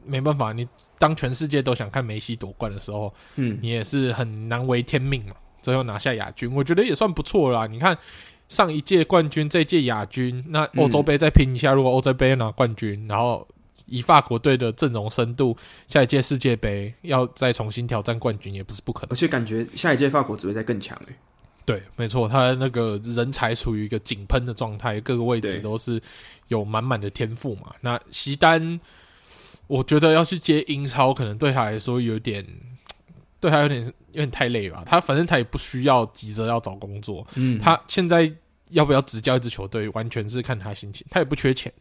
[0.05, 5.33] 没办法，你当全世界都想看梅西夺冠的时候，嗯，你也是很难为天命嘛。
[5.61, 7.65] 最后拿下亚军，我觉得也算不错啦。
[7.65, 7.97] 你看
[8.49, 13.47] 上一届冠军，这届亚军，那欧洲杯再拼一下，如果欧洲杯拿冠军，然后
[13.85, 15.55] 以法国队的阵容深度，
[15.87, 19.11] 下一届世界杯要再重新挑战冠军，也不是不可能。
[19.11, 21.15] 而且感觉下一届法国只会再更强诶。
[21.63, 26.01] 对，没错，他那个人才处于一个井喷的状态，各个位置都是
[26.49, 27.73] 有满满的天赋嘛。
[27.79, 28.77] 那席丹。
[29.73, 32.45] 我觉得要去接英超，可能对他来说有点，
[33.41, 33.91] 对他有点有
[34.23, 34.83] 点太累吧。
[34.85, 38.31] 他反正他也不需要急着要找工作，嗯，他现在
[38.69, 41.07] 要不要执教一支球队，完全是看他心情。
[41.09, 41.73] 他也不缺钱。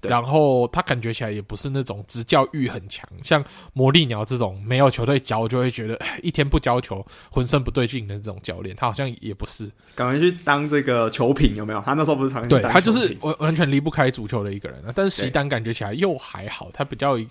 [0.00, 9.70] 对然后他感觉起来也不是那种执教欲很强，像魔力鸟这种没有球队教就会觉得一天不教球浑身不对劲的这种教练，他好像也不是。
[9.94, 11.80] 赶快去当这个球评有没有？
[11.80, 14.82] 他那时候不是常对他就是完完全离不开足球的一个人。
[14.94, 17.26] 但是席丹感觉起来又还好，他比较一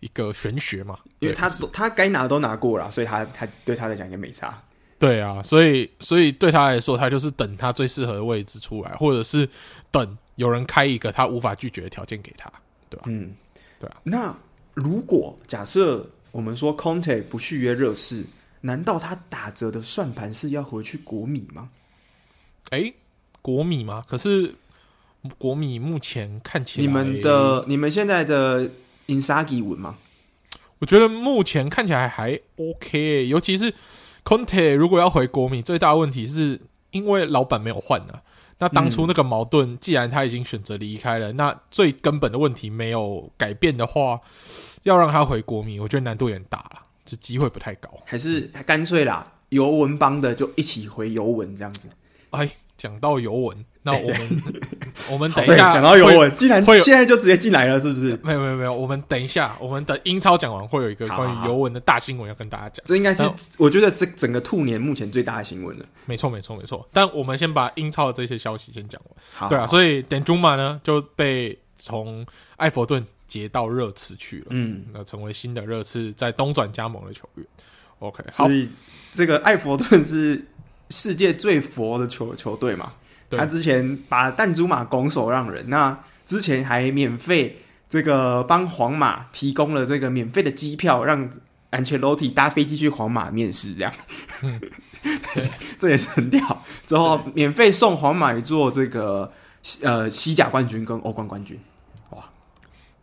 [0.00, 4.58] 一个玄学嘛，因为他他该拿的都拿过了，所以他他对他来讲也没差。
[4.98, 9.46] 对啊，所以所以对他来说，他就是等他最适合的位置出来，或者是
[9.90, 10.16] 等。
[10.36, 12.50] 有人开一个他无法拒绝的条件给他，
[12.88, 13.04] 对吧？
[13.08, 13.34] 嗯，
[13.78, 13.96] 对啊。
[14.04, 14.34] 那
[14.74, 18.24] 如果假设我们说 Conte 不续约热刺，
[18.60, 21.70] 难道他打折的算盘是要回去国米吗？
[22.70, 22.92] 哎，
[23.42, 24.04] 国米吗？
[24.06, 24.54] 可是
[25.38, 28.70] 国米目前看起来，你们的你们现在的
[29.06, 29.96] Inzaghi 稳吗？
[30.78, 33.72] 我觉得目前看起来还 OK，尤其是
[34.24, 38.22] Conte 如果要回国米，最大的问题是因为老板没有换啊。
[38.58, 44.20] 那当初那个矛盾，既然他已经选择离开了，嗯、那最根本的问题没有改变的话，
[44.82, 47.90] 要让他回国米，我觉得难度有点大了，就机会不太高。
[48.04, 51.88] 还是干脆啦，尤文帮的就一起回尤文这样子。
[52.30, 52.50] 哎。
[52.78, 54.28] 讲到尤文，那我们、欸、
[55.12, 58.18] 我们等一下讲到尤文，既然会现在就直接进来了，是不是？
[58.20, 62.84] 没有没有没有，我们等一下，我们等英超讲完，会有一个关于尤文的大新闻要跟大家讲。
[62.84, 63.22] 这应该是
[63.56, 65.86] 我觉得这整个兔年目前最大的新闻了。
[66.04, 69.16] 没错没错没错，但我们先把英超的这些消息先讲完。
[69.34, 77.46] 好对啊，所以丹朱马呢就被从埃弗顿截到热刺去了，嗯，那成为新的热刺在东转加盟的球员。
[78.00, 78.68] OK，好，所以
[79.14, 80.44] 这个艾佛顿是
[80.90, 82.92] 世界最佛的球球队嘛？
[83.30, 87.58] 他之前把弹珠马拱手让人，那之前还免费
[87.88, 91.28] 这个帮皇马提供了这个免费的机票，让
[91.70, 93.92] 安切洛蒂搭飞机去皇马面试，这样，
[94.42, 94.60] 嗯、
[95.34, 96.64] 对，这也是很屌。
[96.86, 99.30] 之后免费送皇马一座这个
[99.82, 101.58] 呃西甲冠军跟欧冠冠军，
[102.10, 102.24] 哇，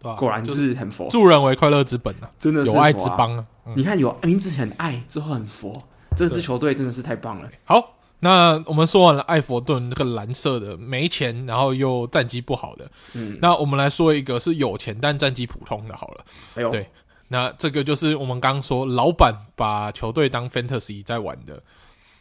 [0.03, 3.45] 哇果然是很佛，助人为快乐之本啊，真的是有爱之邦啊。
[3.65, 5.77] 嗯、你看有名字很爱，之后很佛，
[6.15, 7.49] 这支球队真的是太棒了。
[7.65, 7.95] 好。
[8.23, 16.89] 那我们说完了艾佛顿这个蓝色的没钱，然后又战绩不好的，嗯，那我们来说一个是有钱但战绩普通的，好了，哎呦，对，
[17.27, 21.61] 那这个就是我们刚刚说老板把球队当 fantasy 在玩的，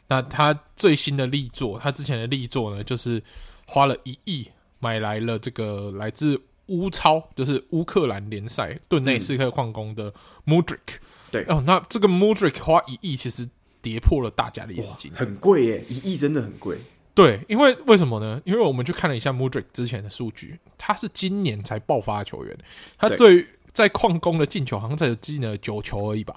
[0.09, 3.23] 那他最新的力作，他之前的力作呢，就是
[3.67, 4.49] 花了一亿
[4.81, 6.37] 买来了这个来自
[6.67, 10.13] 乌超，就是乌克兰联赛顿内斯克矿工的
[10.47, 10.99] Mudryk，
[11.31, 11.45] 对。
[11.47, 13.49] 哦，那这个 Mudryk 花一亿其实。
[13.83, 16.79] 跌破了大家的眼睛，很贵耶，一亿真的很贵。
[17.15, 18.41] 对，因为为什么呢？
[18.47, 22.57] 因为我们去看了一下 Mudrik 之前的数据，他是今年才爆发的球员，
[22.97, 26.35] 他对在矿工的进球好像才进了九球而已吧？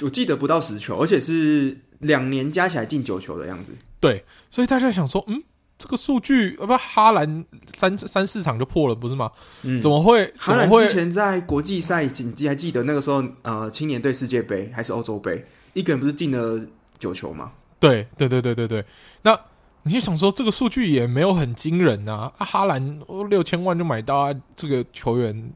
[0.00, 3.72] 我记得不到十球，而且是两年加起来进九球的样子。
[4.00, 5.42] 对，所以大家想说，嗯，
[5.78, 7.44] 这个数据，呃，不，哈兰
[7.76, 9.30] 三三四场就破了，不是吗？
[9.64, 10.32] 嗯，怎么会？
[10.38, 15.44] 哈兰之前在国际赛，你还记得那个时候，呃，青年队世界杯还是欧洲杯，
[15.74, 16.66] 一个人不是进了。
[16.98, 17.52] 九球吗？
[17.78, 18.84] 对对对对对对。
[19.22, 19.38] 那
[19.82, 22.32] 你就想说，这个数据也没有很惊人啊！
[22.38, 25.52] 啊哈兰六千万就买到啊，这个球员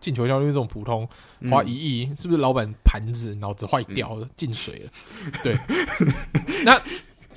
[0.00, 1.08] 进球效率这种普通，
[1.48, 4.90] 花一亿，嗯、是不是老板盘子脑子坏掉了，进、嗯、水了？
[5.44, 5.56] 对。
[6.64, 6.80] 那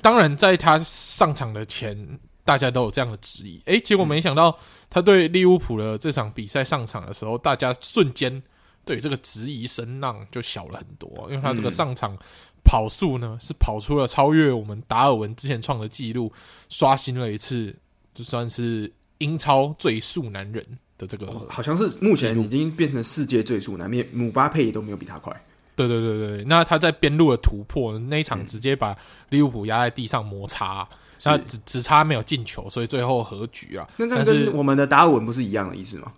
[0.02, 3.62] 当然，在他上场的前，大家都有这样的质疑。
[3.66, 4.58] 诶，结果没想到
[4.90, 8.42] 他对利物浦的这场比赛上场的时候，大家瞬间
[8.84, 12.18] 对这个质疑声浪就小了很多，因为他这个上场。
[12.66, 16.32] 嗯跑速呢是跑出了超越我们达尔文之前创的纪录，
[16.68, 17.74] 刷新了一次，
[18.14, 20.64] 就算是英超最速男人
[20.98, 25.32] 的这个、哦，好像是目前已经变成世界最速男，面姆巴佩也都没有比他快。
[25.76, 28.96] 对对对对，那他在边路的突破那一场直接把
[29.28, 33.86] 利物浦压在地上摩擦，嗯、那只只差没有进球，所以最后和局啊。
[33.96, 36.12] 那这样跟我们的达尔文不是一样的意思吗？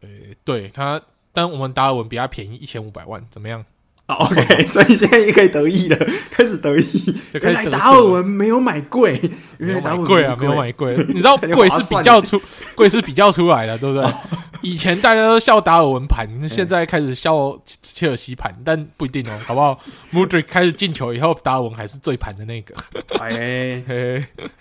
[0.00, 0.08] 呃，
[0.42, 1.00] 对他，
[1.32, 3.64] 但我们达尔文比他便宜一千五百万，怎么样？
[4.08, 5.96] 好 OK， 所以现在也可以得意了，
[6.30, 7.14] 开始得意。
[7.34, 9.20] 原来达尔文没有买贵，
[9.58, 10.96] 原来达尔文贵啊，没有买贵。
[11.08, 12.40] 你知道贵是比较出，
[12.74, 14.10] 贵是比较出来的，对不对？
[14.62, 19.78] 以前大家都笑达尔文盘，现在开始笑切尔西盘，但不一定哦， 好不好
[20.12, 22.74] ？Mudryk 开始进球以后，达尔文还是最盘的那个。
[23.20, 23.82] 哎，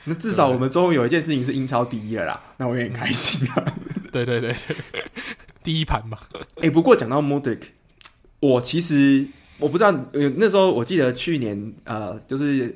[0.04, 3.64] 那至少我们终于有一件事情是英超第一了啦，那我也很开心啊。
[4.12, 4.76] 对对对对，
[5.64, 6.18] 第一盘嘛。
[6.62, 7.62] 哎，不过讲到 Mudryk
[8.40, 9.26] 我其实
[9.60, 12.76] 我不知道，呃，那时候我记得去年，呃，就是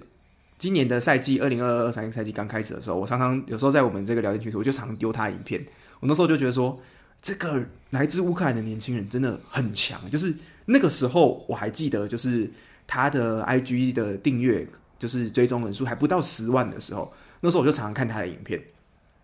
[0.58, 5.64] 今年的赛季二零二二三赛季刚开始的时候，我常常有时候在我们这个聊天群组，我就常常丢他影片。
[6.00, 6.80] 我那时候就觉得说，
[7.22, 10.02] 这个来自乌克兰的年轻人真的很强。
[10.10, 10.34] 就是
[10.66, 12.50] 那个时候我还记得，就是
[12.88, 18.60] 他的 IG 的订阅，就是追踪人数还不到十万的时候，那时候我就常常看他的影片。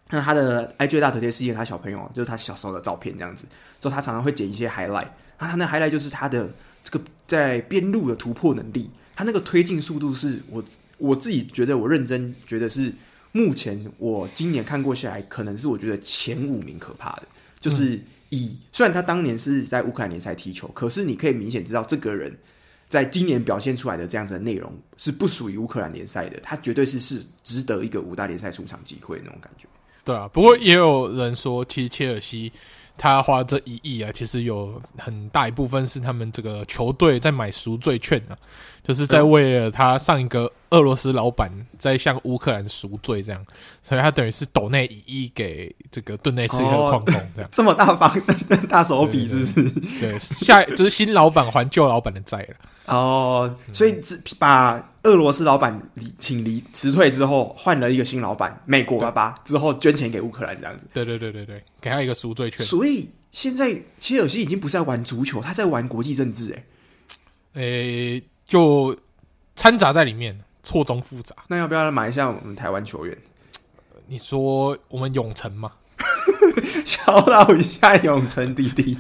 [0.10, 3.48] 那他的 IG 大头贴是一个他小朋友，就是他小时候的照片这样子，
[3.80, 5.08] 之后他常常会剪一些 highlight。
[5.38, 10.64] 啊，他那 highlight 就是他的这个在边路的突破能力，他那个推进速度是我
[10.98, 12.92] 我自己觉得，我认真觉得是
[13.32, 17.24] 目前我今年看过下来，可能是我觉得前五名可怕的。
[17.60, 22.36] 就是以、嗯、虽然他当年是在乌克兰联赛踢球，可是你可以明显知道这个人
[22.90, 29.68] 在今年表现出来的这样子的内容是不属于乌克兰联赛的，他绝对是是值得一个五大联赛出场机会那种感觉。
[30.04, 32.52] 对啊，不过也有人说，其实切尔西。
[32.98, 38.36] 他花这一亿啊，其实有很大一部分是他们这个球队在买赎罪券啊，
[38.84, 43.46] 就是在为了他上一个俄罗斯老板在向乌克兰赎罪这样，
[43.82, 48.22] 所以他等于是抖内一亿给这个顿内刺客矿工这样，哦，这么大方
[48.68, 49.70] 大手笔是不是？
[50.00, 52.56] 对，下就是新老板还旧老板的债了。
[52.88, 60.86] 哦，所以只把俄罗斯老板离请离辞退之后，换了一个新老板，美国爸爸之后捐钱给乌克兰这样子。
[60.94, 62.66] 对对对对对，给他一个赎罪券。
[62.66, 66.54] 所以现在切尔西已经不是在玩足球，他在玩国际政治。
[66.54, 66.64] 哎，
[67.62, 68.96] 诶，就
[69.56, 71.36] 掺杂在里面，错综复杂。
[71.48, 73.18] 那要不要来买一下我们台湾球员？
[74.08, 75.72] 你说我们永城吗？
[76.86, 78.98] 小老一下永成弟弟，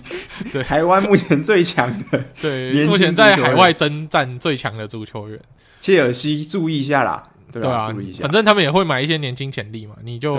[0.51, 5.39] 对，台湾目前最强的，对，目前在海外征战最强的足球员，
[5.87, 10.37] 切尔西注意一下啦，对啊，注意一下，反正他们也会买一些年轻潜力嘛，你就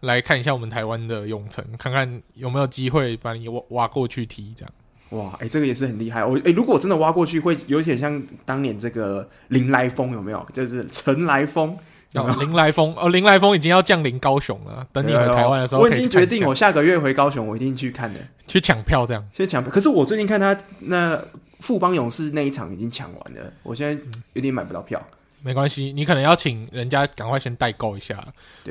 [0.00, 4.72] 来看一下我们台湾的永城，看看有没有机会把你挖挖过去踢这样。
[5.10, 6.24] 哇，哎、欸，这个也是很厉害。
[6.24, 10.44] 我哎、欸，如果真的挖过去，会有点像当年这个林来疯有没有？
[10.52, 11.76] 就是陈来疯。
[12.10, 14.84] 有有哦、林来疯哦，林来疯已经要降临高雄了。
[14.92, 18.18] 等你回台湾的时候，我已经决定，我下个月回高雄，我一定去看的，
[18.48, 19.24] 去抢票这样。
[19.32, 21.22] 先抢票，可是我最近看他那
[21.60, 24.02] 富邦勇士那一场已经抢完了，我现在
[24.34, 25.00] 有点买不到票。
[25.10, 28.26] 嗯、没关系，你可能要请人家赶快先代购一下，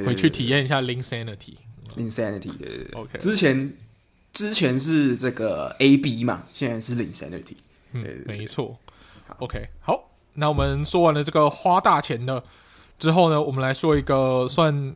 [0.05, 1.55] 回去体验一下 Linsanity。
[1.95, 3.17] Linsanity 对对对，OK。
[3.19, 3.73] 之前
[4.31, 7.57] 之前是这个 AB 嘛，现在是 Linsanity。
[7.93, 8.77] 嗯，没错。
[9.39, 12.43] OK，好，那我们说完了这个花大钱的。
[12.99, 14.95] 之后呢，我们来说一个算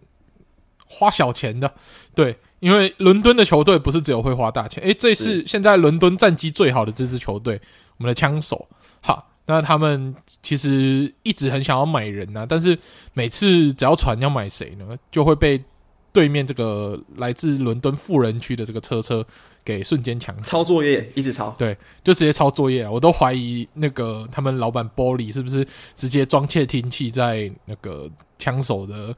[0.91, 1.73] 花小钱的，
[2.13, 7.59] 对，因为伦敦的球队不是只有会花大钱，诶，这是现在伦敦战绩最好的这支球队，
[7.97, 8.67] 我们的枪手，
[9.01, 10.13] 哈，那他们
[10.43, 12.77] 其实一直很想要买人呐、啊，但是
[13.13, 15.63] 每次只要传要买谁呢，就会被
[16.11, 19.25] 对面这个来自伦敦富人区的这个车车。
[19.63, 22.89] 给瞬间抢抄作业，一直抄，对，就直接抄作业啊！
[22.89, 25.63] 我都怀疑那个他们老板玻璃是不是
[25.95, 29.15] 直接装窃听器在那个枪手的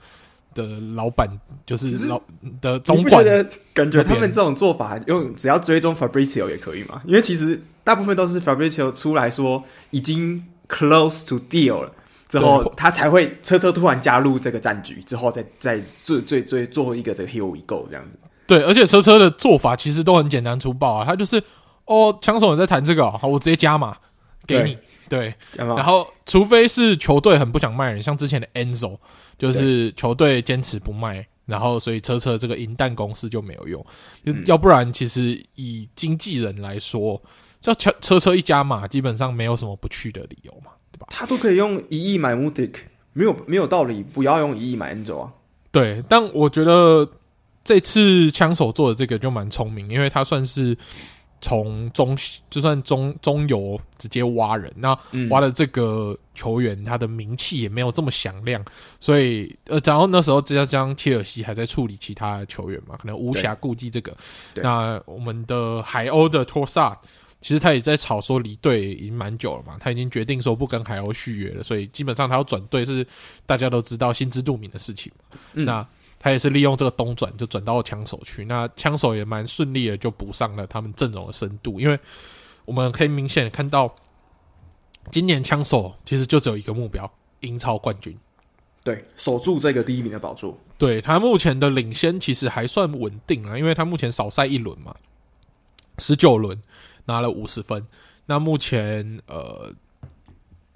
[0.54, 1.28] 的老板，
[1.66, 2.22] 就是老
[2.62, 4.04] 的总管的感觉。
[4.04, 7.02] 他们这种做法用只要追踪 Fabrizio 也可以嘛？
[7.06, 11.92] 因为其实大部分都是 Fabrizio 出来说已经 close to deal 了
[12.30, 18.18] 之后，他才会车车突然加入这个战局，之后再再最最最做一个这个 here we go 这样子。
[18.48, 21.42] 对，而且车车的做法其实都很简单粗暴啊，他就是
[21.86, 23.96] 哦，枪手你在谈这个、哦，好，我直接加嘛
[24.48, 24.78] 给你，
[25.14, 28.98] 对，然后除非是球队很不想卖人，像之前的 Enzo，
[29.38, 33.86] 就是球队坚持不卖，然后所以车车这个银弹攻势就没有用，
[34.26, 37.22] 嗯、要不然其实以经纪人来说，
[37.62, 41.08] 这车车车一加码，基本上没有什么不去的理由嘛，对吧？
[41.10, 42.74] 他都可以用一亿买 Mudik，
[43.14, 45.34] 没有没有道理不要用一亿买 Enzo 啊，
[45.72, 47.08] 对，但我觉得。
[47.66, 50.78] 这次枪手做的这个就蛮聪明，因为他算是
[51.44, 52.18] 从中
[52.50, 54.98] 就算中中游直接挖人，那
[55.30, 58.64] 挖的这个球员他的名气也没有这么响亮，
[58.98, 64.16] 所以呃，然后那时候加上切尔西还在处理其他球员嘛，可能无暇顾及这个。
[64.56, 66.98] 那我们的海鸥的托萨，
[67.42, 73.06] 其实他也在吵说离队已经蛮久了嘛，他已经决定说不跟海鸥续约了，所以基本上他要转队是
[73.46, 75.12] 大家都知道心知肚明的事情。
[75.56, 75.86] 嗯、那。
[76.24, 78.46] 他也是利用这个东转，就转到枪手去。
[78.46, 81.82] 那枪手也蛮顺利的，就补上了他们阵容的深度。
[81.82, 82.00] 因为
[82.64, 83.94] 我们可以明显看到，
[85.12, 87.12] 今年枪手其实就只有一个目标：
[87.42, 88.18] 英超冠军。
[88.86, 90.58] 对，守住这个第一名的宝座。
[90.78, 94.96] 对，他目前的领先其实还算稳定啊，因为他目前少赛一轮嘛，
[95.98, 96.58] 十九轮
[97.04, 97.86] 拿了五十分。
[98.26, 99.74] 那目前呃。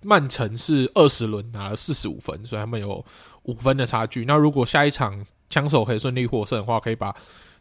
[0.04, 3.04] 曼城是二十轮拿了四十五分，所以他们有
[3.43, 4.24] 五分的差距。
[4.26, 7.16] 那如果下一场枪手可以顺利获胜的话，可以把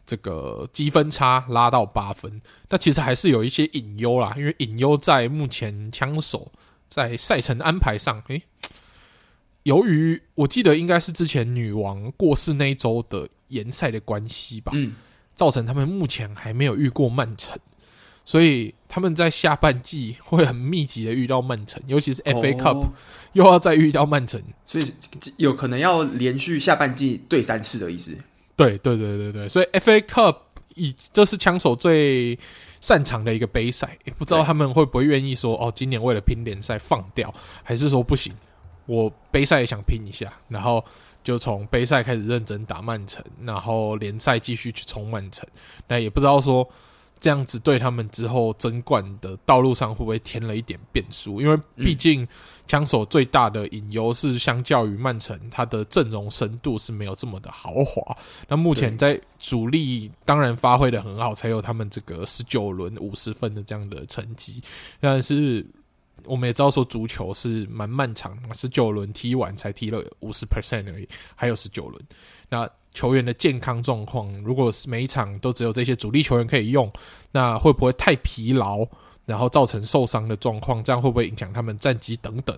[0.05, 2.41] 这个积分差拉到八分。
[2.69, 6.51] 那其实还是有一些隐忧啦，因为隐忧在目前枪手
[6.87, 8.41] 在赛程安排上，诶，
[9.63, 14.95] 由于我记得应该是之前女王过世那一周的延赛的关系吧，嗯，
[15.35, 17.59] 造成他们目前还没有遇过曼城。
[18.23, 22.87] 所以他们在下半季 会很密集的遇到曼城，尤其是 FA Cup，哦，
[23.33, 24.93] 又要再遇到曼城，所以
[25.35, 28.17] 有可能要连续下半季对三次的意思。
[28.55, 30.37] 对对对对对，所以 FA Cup
[30.75, 32.39] 以这是枪手最
[32.79, 37.33] 擅长的一个杯赛，不知道他们会不会愿意说哦，今年为了拼联赛放掉，
[37.63, 38.33] 还是说不行，
[38.85, 40.83] 我杯赛也想拼一下，然后
[41.23, 45.45] 就从杯赛开始认真打曼城，然后联赛继续去冲曼城，
[45.87, 46.67] 那也不知道说。
[47.19, 51.41] 这样子对他们之后争冠的道路上会不会添了一点变数？
[51.41, 52.27] 因为毕竟
[52.67, 58.15] 枪手最大的隐忧是，相较于曼城，他的阵容深度是没有这么的豪华。
[58.47, 64.61] 那目前在主力当然发挥的很好，才有他们这个十九轮五十分的这样的成绩。
[64.99, 65.65] 但是
[66.23, 72.01] 我们也知道说，足球是蛮漫长，十九轮踢完才踢了五十 percent 而已，还有十九轮。
[72.49, 76.91] 那球员的健康状况，如果是每一场都只有这些主力球员可以用，
[77.31, 78.85] 那会不会太疲劳，
[79.25, 80.83] 然后造成受伤的状况？
[80.83, 82.57] 这样会不会影响他们战绩等等？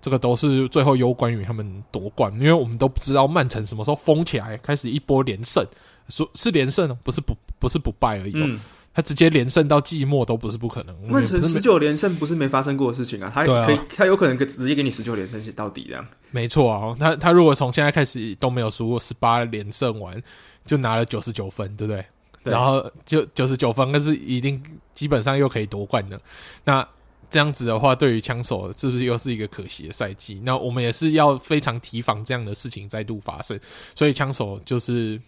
[0.00, 5.62] 这个都是最后攸关于他们夺冠，因为我们都不知道曼城什么时候疯起来，开始一波连胜，
[6.08, 8.58] 说是连胜，不是不不是不败而已。
[9.00, 10.94] 他直接连胜到季末都不是不可能。
[11.08, 16.06] 曼城十九连胜不是没发生过的事情啊，他可以，啊、他有可能直接给你十九连胜写到底这样。
[16.30, 20.22] 没错啊，他他如果从现在开始都没有输过十八连胜完，
[20.66, 22.04] 就拿了九十九分，对不对？
[22.44, 26.20] 对，然后就九十九分，但是一定基本上又可以夺冠了。
[26.62, 26.86] 那
[27.30, 30.42] 这样子的话，对于枪手是不是又是一个可惜的赛季？
[30.44, 33.58] 那我们也是要非常提防这样的事情再度发生。
[33.94, 35.18] 所以枪手就是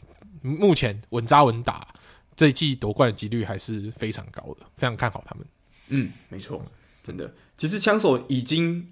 [0.43, 1.89] 目前稳扎稳打。
[2.37, 5.47] 这一季夺冠的几率还是非常高的，非常看好他们。
[5.89, 6.65] 嗯，没错，
[7.03, 7.33] 真的。
[7.57, 8.89] 其实枪手已经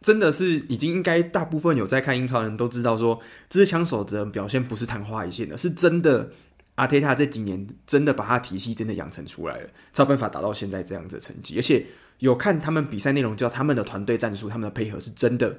[0.00, 6.30] 真的是已经应该大部分有在看英超的人都知道说，这支枪手的表现不是昙花一现的，是真的。
[6.76, 11.56] 阿泰塔这几年真的把他体系真的养成出来了，才有办法达到现在这样子的成绩。
[11.56, 11.84] 而且
[12.18, 15.58] 有看他们比赛内容，叫他们的团队战术，他们的配合是真的，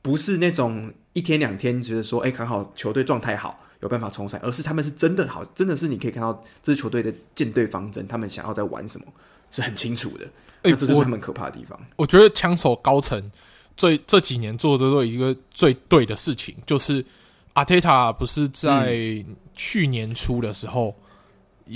[0.00, 9.06] 不是那种一天两天觉得说，哎，刚好球队状态好，有办法冲赛，而是他们是真的好，真的是你可以看到这支球队的舰队方针，他们想要在玩什么
[9.52, 10.26] 是很清楚的。
[10.62, 11.78] 哎，这就是他们可怕的地方。
[11.90, 13.30] 我，我觉得枪手高层
[13.76, 17.04] 最这几年做的都一个最对的事情，就是
[17.52, 18.96] 阿泰塔不是在。
[19.28, 20.92] 嗯去年初的时候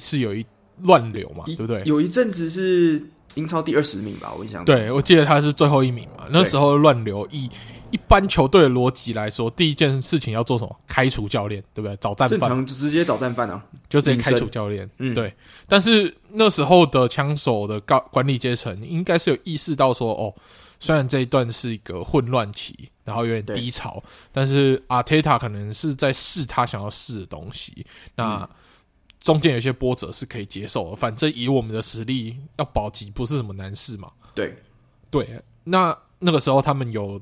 [0.00, 0.44] 是有一
[0.82, 1.80] 乱流嘛，对不对？
[1.84, 3.00] 有一阵子是
[3.34, 4.64] 英超第二十名吧，我印象。
[4.64, 6.24] 对，我记得他是最后一名嘛。
[6.28, 7.48] 那时候乱流，以
[7.90, 10.76] 一般球队的逻辑来说，第一件事情要做什么？
[10.86, 11.96] 开除教练，对不对？
[11.96, 14.88] 找战犯，正常就直接找战犯啊，就直接开除教练。
[14.98, 15.34] 嗯，对。
[15.66, 20.34] 但是那时候的枪手的高管理阶层应该是有意识到说，哦。
[20.80, 27.84] 虽然这一段是一个混乱期，然后有点低潮，但是阿泰塔可能是在试他想要试的东西。
[28.14, 28.48] 那
[29.18, 34.08] 中间有些波折是可以接受的，反正以我们的实力要保级不是什么难事嘛。
[34.36, 34.56] 对，
[35.10, 35.42] 对。
[35.64, 37.20] 那那个时候他们有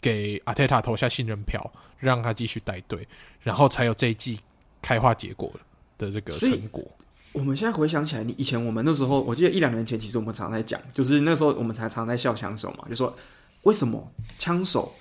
[0.00, 3.06] 给阿泰塔投下信任票，让他继续带队，
[3.42, 4.40] 然后才有这一季
[4.80, 5.52] 开花结果
[5.98, 6.84] 的这个成果。
[7.32, 13.14] 我们现在回想起来，你以前我们那时候，我记得一两年前，其实我们常常在讲，就是那时候我们才常常在笑枪手嘛，就说
[13.62, 14.92] 为什么枪手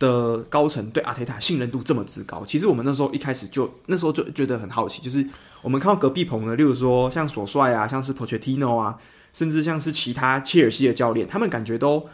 [0.00, 2.44] 的高层对阿泰塔信任度这么之高？
[2.44, 5.24] 其实我们那时候一开始就那时候就觉得很好奇，就是
[5.62, 8.98] 我们看到隔壁棚的，例如说像索帅啊，像是 Pochettino 啊，
[9.32, 12.08] 甚至像是其他切尔西的教练，他们感觉都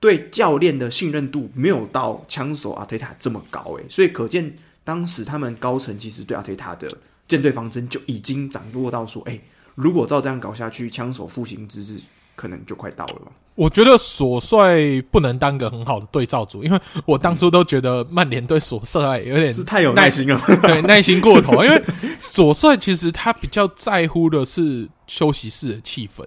[0.00, 6.88] 对教练的信任度没有到枪手阿特塔这么高诶，所以可见当时他们高层其实对阿特塔的。
[7.28, 9.40] 舰队方针就已经掌握到说，哎、欸，
[9.74, 11.98] 如果照这样搞下去，枪手复兴之日
[12.36, 13.32] 可能就快到了吧？
[13.56, 21.64] 我觉得索帅不能当个很好的对照组，因为我当初都觉得曼联对索帅有点是太有耐心了，对，耐心过头。
[21.64, 21.82] 因为
[22.20, 26.24] 索帅其实他比较在乎的是休息室的气氛，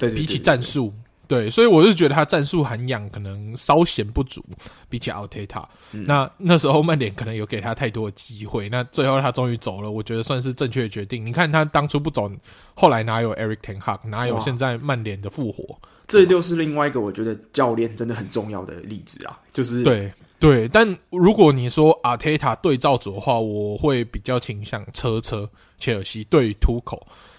[0.00, 0.92] 对，比起战术。
[1.28, 4.44] 对，所以我是觉得他战术涵养可能稍显不足，
[4.90, 5.66] 比起奥特塔。
[5.90, 11.24] 那那时候曼联可能有给他太多的机会，那最后他终于走了，我觉得算是正确的决定。
[11.24, 12.30] 你看他当初不走，
[12.74, 15.78] 后来哪有 Eric Ten Hag，哪有现在曼联的复活？
[16.06, 20.68] 这就是另外一个我觉得教练真的很重要的例子啊，就是对对。
[20.68, 25.48] 但如果你说阿特塔对照组的话，我会比较倾向车车
[25.78, 26.78] 切尔西对于图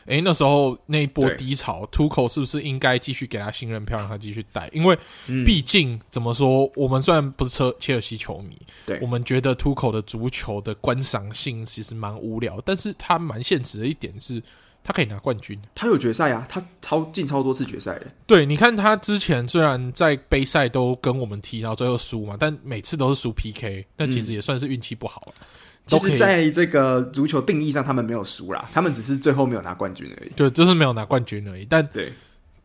[0.05, 0.11] 口。
[0.11, 4.69] 诶，那时候那一波低潮，图口是不是应该继续给他信任票，让他继续带？
[4.73, 4.97] 因为
[5.45, 14.41] 毕竟、嗯、怎么说，我们虽然不是车切尔西球迷，对，我们觉得图口的足球的观赏性其实蛮无聊，但是他蛮现实的一点是，
[14.83, 18.07] 他可以拿冠军，他有决赛啊，他超进超多次决赛的。
[18.27, 25.33] 对，你看他之前虽然在杯赛都跟我们踢，然后最后输嘛，但每次都是输 PK，那其实也算是运气不好了。
[25.85, 30.29] 其实，在这个足球定义上，他们没有输啦，他们只是最后没有拿冠军而已。
[30.33, 31.65] 对，就是没有拿冠军而已。
[31.69, 32.13] 但对，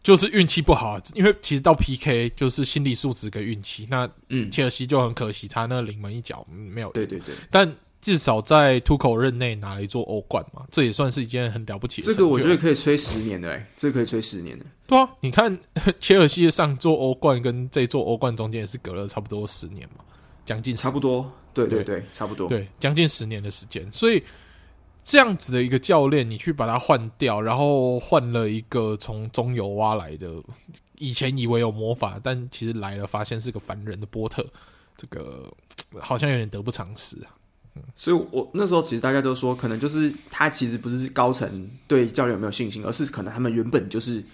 [0.04, 3.88] 就是运气不好，因为其实到 PK 就是心理素质跟运气。
[3.90, 6.90] 那嗯，切尔西就很可惜，差那个临门一脚没有。
[6.92, 7.34] 对对对。
[7.50, 12.06] 但至少在图口任内拿了一座欧冠嘛，这也算是一件很了不起的。
[12.06, 14.64] 这个我觉得可以吹十年的，哎，这个可以吹十年的。
[14.86, 15.58] 对啊，你看
[15.98, 20.04] 切尔西的上座欧冠跟这座欧冠中间也是隔了差不多十年嘛。
[20.44, 21.30] 将近差不多，
[21.66, 24.22] 对对对，差不多，对，将近十年的时间，所以
[25.04, 30.32] 这样子的一个教练，你去把他换掉，然后换了一个从中游挖来的，
[30.98, 34.46] 以前以为有魔法，但其实来了发现是个凡人的波特，
[34.96, 35.52] 这个
[35.98, 37.34] 好像有点得不偿失啊。
[37.74, 44.24] 嗯，所以我那时候其实大家都说，可能就是他其实不是高层对教练有没有信心，而是可能他们原本就是。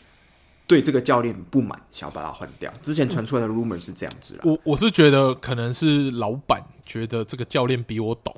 [0.67, 2.73] 对这个教练不满，想要把他换掉。
[2.81, 4.41] 之前传出来的 rumor 是这样子啦。
[4.45, 8.35] 我我是觉得可能是老板觉得这个教练比我懂，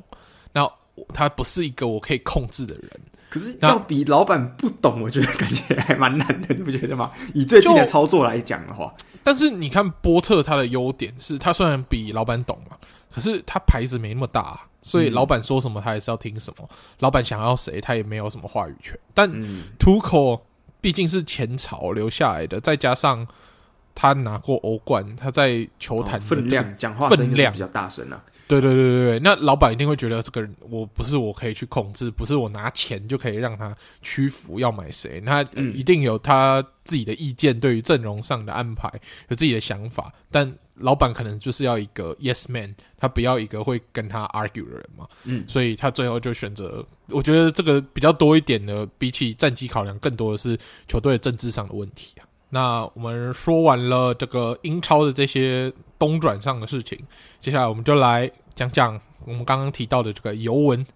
[0.52, 0.68] 那
[1.14, 2.90] 他不是一个我可以控制的人。
[3.28, 7.10] 可是要比老板不懂，我觉得感觉还蛮难的，你不觉得吗？
[7.34, 12.76] 以最近的操作来讲的话，但是你看波特他的优点是他虽然比老板懂嘛，
[13.12, 16.68] 可是他牌子没那么大，所以老板说什么他还是要听什么。
[16.70, 18.98] 嗯、老板想要谁，他也没有什么话语权。
[19.12, 19.30] 但
[19.78, 20.46] 图口。
[20.78, 23.26] 毕竟是前朝留下来的，再加上
[23.96, 28.22] 他拿过欧冠，他在球坛、这个、分量讲话分量比较大声啊。
[28.46, 35.42] 对对对对对，那老板一定会觉得这个人我不是我可以去控制，不是我拿钱就可以让他屈服，要买谁，他
[35.74, 38.88] 一定有他自己的意见，对于阵容上的安排
[39.28, 40.12] 有自己的想法。
[40.30, 45.08] 但老板可能就是要一个 yes man，他不要一个会跟他 argue 的人嘛。
[45.24, 52.25] 嗯，所以他最后就选择，我觉得这个比较多一点的，比起战绩考量，更多的是球队的政治上的问题啊。
[52.50, 56.98] 那我们说完了这个英超的这些东转上的事情，
[57.40, 60.86] 接下来我们就来讲讲我们刚刚提到的这个尤文。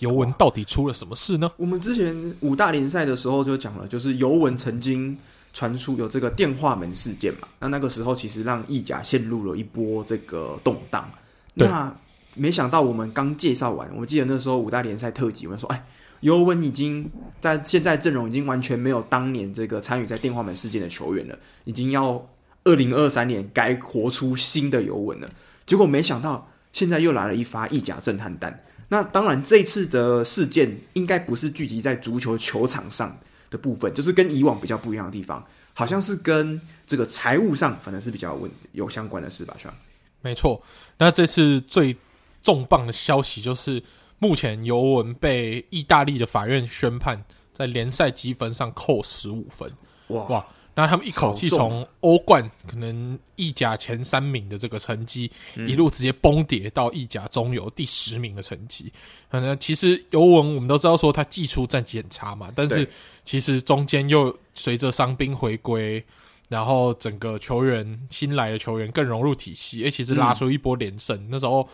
[0.00, 1.50] 尤文到底出了什么事呢？
[1.56, 5.16] 我们之前五大联赛的时候就讲了，就是尤文曾经
[5.54, 7.48] 传出有这个电话门事件嘛。
[7.60, 11.08] 那那个时候其实让意甲陷入了一波这个动荡。
[11.54, 11.96] 那
[12.34, 15.82] 没想到我们刚介绍完，我记得那时候五大联赛特辑，我们说，哎。
[16.20, 17.10] 尤文已经
[17.40, 22.26] 在现在阵容已经完全没有当年这个参与在电话门事件的球员了，已经要
[22.64, 25.30] 二零二三年该活出新的尤文了。
[25.66, 28.64] 结果没想到现在又来了一发意甲震撼弹。
[28.88, 33.16] 那当然这次的事件应该不是聚集在足球球场上
[33.50, 35.44] 的部分，就是跟以往比较不一样的地方，
[35.74, 39.54] 好像是跟这个财务上反正是比较问有相关的事吧？
[39.58, 39.74] 是吧？
[40.22, 40.62] 没错。
[40.98, 41.96] 那这次最
[42.42, 43.82] 重磅的消息就是。
[44.18, 49.70] 目前尤文被意大利的法院宣判在联赛积分上扣十五分，
[50.08, 50.46] 哇哇！
[50.74, 58.92] 那他们一口气从欧冠可能意甲前三名的这个成绩，一路直接崩跌到意甲中游第十名的成绩。
[59.30, 62.86] 可能其实尤文我们都知道说他季初战绩很差嘛，但是
[63.24, 66.04] 其实中间又随着伤兵回归，
[66.48, 71.66] 然后整个球员新来的球员更融入体系，诶，其实拉出一波连胜，那时候。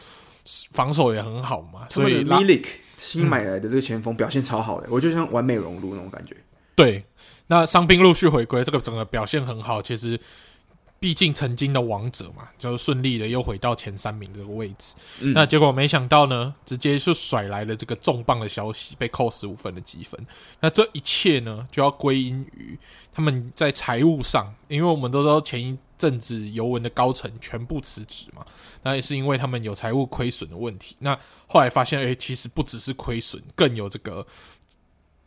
[0.44, 2.66] 防守也很好嘛，所以 Milik
[2.96, 6.36] 新买来的这个前锋表现超好的，嗯，我就像完美融入那种感觉。
[6.74, 7.04] 对，
[7.46, 9.80] 那伤兵陆续回归，这个整个表现很好。
[9.80, 10.18] 其实，
[10.98, 14.94] 毕竟曾经的王者嘛，就顺利的又回到前三名这个位置。
[15.20, 20.18] 嗯、那结果没想到呢，直接就甩来了这个重磅的消息，被扣十五分的积分。
[20.60, 22.78] 那这一切呢，就要归因于
[23.12, 25.78] 他们在财务上，因为我们都知道前一。
[26.02, 28.44] 甚至尤文的高层全部辞职嘛，
[28.82, 30.96] 那也是因为他们有财务亏损的问题。
[30.98, 34.26] 那后来发现，哎、欸，其实不只是亏损，更有这个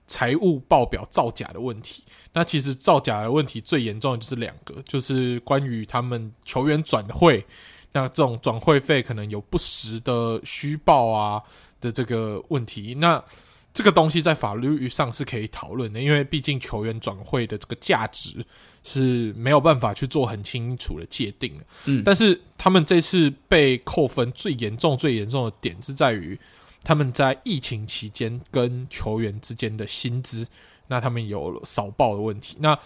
[0.06, 2.04] 财务报表造假的问题。
[2.34, 7.46] 那其实造假的问题最严重的就是两个，就是关于他们球员转会，
[7.94, 11.42] 那这种转会费可能有不实的虚报啊
[11.80, 12.96] 的这个问题。
[12.96, 13.24] 那
[13.76, 18.44] 这个东西在法律上是可以讨论的，因为毕竟球员转会的这个价值。
[18.88, 26.40] 是没有办法去做很清楚的界定的，嗯，但是他们这次被扣分最严重、最严重的点是在于
[26.84, 30.48] 他们在疫情期间跟球员之间的薪资，
[30.86, 32.58] 那他们有少报的问题。
[32.60, 32.78] 那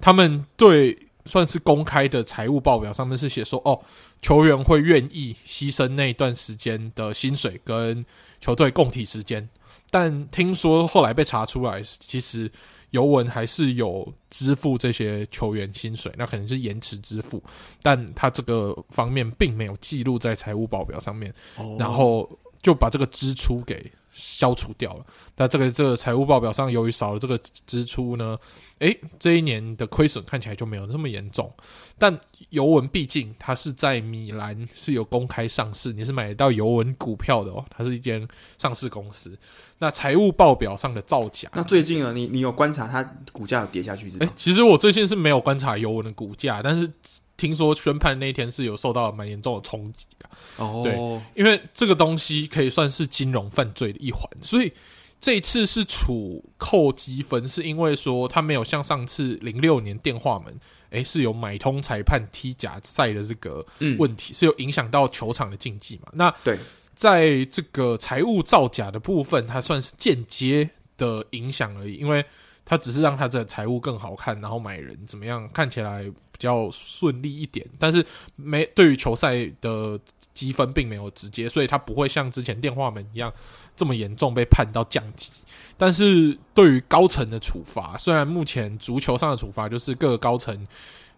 [0.00, 3.82] 他们对算是公开的财务报表上面是写说，哦，
[4.22, 8.06] 球员会愿意牺牲那一段时间的薪水跟
[8.40, 9.48] 球队共体时艰，
[9.90, 12.50] 但听说后来被查出来，其实。
[12.90, 17.42] 尤文还是有支付这些球员薪水，那可能是延迟支付，
[17.82, 21.30] 但他这个方面并没有记录在财务报表上面，
[21.78, 22.26] 然后
[22.62, 25.04] 就把这个支出给消除掉了。
[25.36, 28.38] 那这个这个财务报表上由于少了这个支出呢，
[28.78, 31.52] 诶，这一年的亏损看起来就没有那么严重。
[31.98, 32.18] 但
[32.48, 38.26] 尤文毕竟它是在米兰是有公开上市，你是买得到尤文股票的哦，它是一间
[38.56, 39.38] 上市公司。
[39.80, 44.10] 那财务报表上的造假，那最近呢，你你有观察它股价有跌下去？
[44.18, 46.90] 哎，其实我最近是没有观察尤文的股价，但是
[47.36, 50.28] 听说宣判那天是有受到蛮严重的冲击的。
[50.56, 50.94] 哦，对，
[51.40, 54.72] 因为这个东西可以算是金融犯罪的一环，所以
[55.20, 60.52] 这一次是处扣积分，是因为说他没有像上次零六年电话门，
[60.90, 63.64] 哎，是有买通裁判踢假赛的这个
[63.96, 66.08] 问题，嗯、是有影响到球场的竞技嘛？
[66.14, 66.58] 那对。
[66.98, 72.24] 在这个财务造假的部分，它算是间接的影响而已，因为
[72.64, 79.96] 它只是让它的财务更好看，然后买人怎么样看起来比较顺利一点，但是没对于球赛的
[80.34, 83.32] 积分并没有直接，所以它不会像之前电话门一样
[83.76, 85.32] 这么严重被判到降级。
[85.76, 90.66] 但是对于高层的处罚，虽然目前足球上的处罚就是各个高层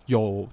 [0.04, 0.46] 有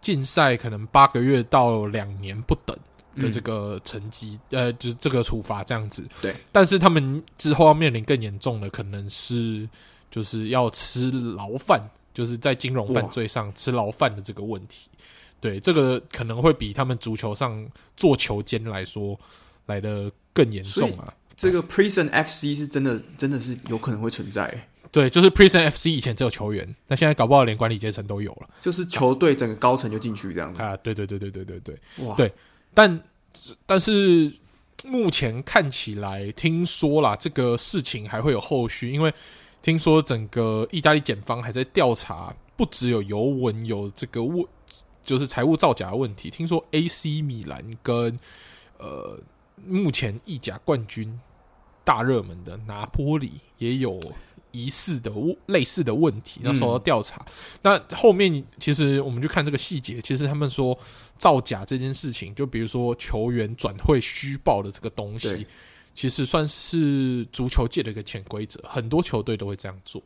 [0.00, 2.76] 禁赛，可能八个月到两年不等。
[3.16, 6.04] 的这个成绩，嗯、呃，就是这个处罚这样子。
[6.20, 9.68] 对，但是他们之后要面临更严重的，可能是
[10.10, 11.82] 就是要吃牢饭，
[12.14, 14.88] 就是在金融犯罪上吃牢饭的这个问题。
[15.40, 19.18] 对，这个可能会比他们足球上做球监来说
[19.66, 21.12] 来的更严重啊。
[21.34, 24.68] 这个 Prison FC 是真的，真的是有可能会存在。
[24.92, 30.76] 对，就是 Prison FC 以前只有球员，那现在搞不好连管理阶层都有了，就是球队整个高层就进去这样子啊。
[30.76, 32.30] 对对对对对对对，哇，对，
[32.74, 33.02] 但
[33.66, 34.32] 但是
[34.84, 39.12] 目前看起来，听说啦，这个事情还会有后续，因为
[39.62, 44.46] 听说整个意大利检方还在调查，不只有尤文有这个问，
[45.04, 48.18] 就是财务造假的问题，听说 AC 米兰跟
[48.78, 49.18] 呃
[49.66, 51.20] 目前意甲冠军
[51.84, 54.00] 大热门的拿坡里也有。
[54.52, 55.10] 疑似的
[55.46, 57.24] 类似的问题，那受到调查。
[57.26, 57.32] 嗯、
[57.62, 60.78] 那后面其实我们就看这个细节，其实他们说
[61.18, 65.46] 造假这件事情，就比如说球员转会虚报的这个东西，
[65.94, 70.02] 其实算是足球界的一个潜规则，很多球队都会这样做。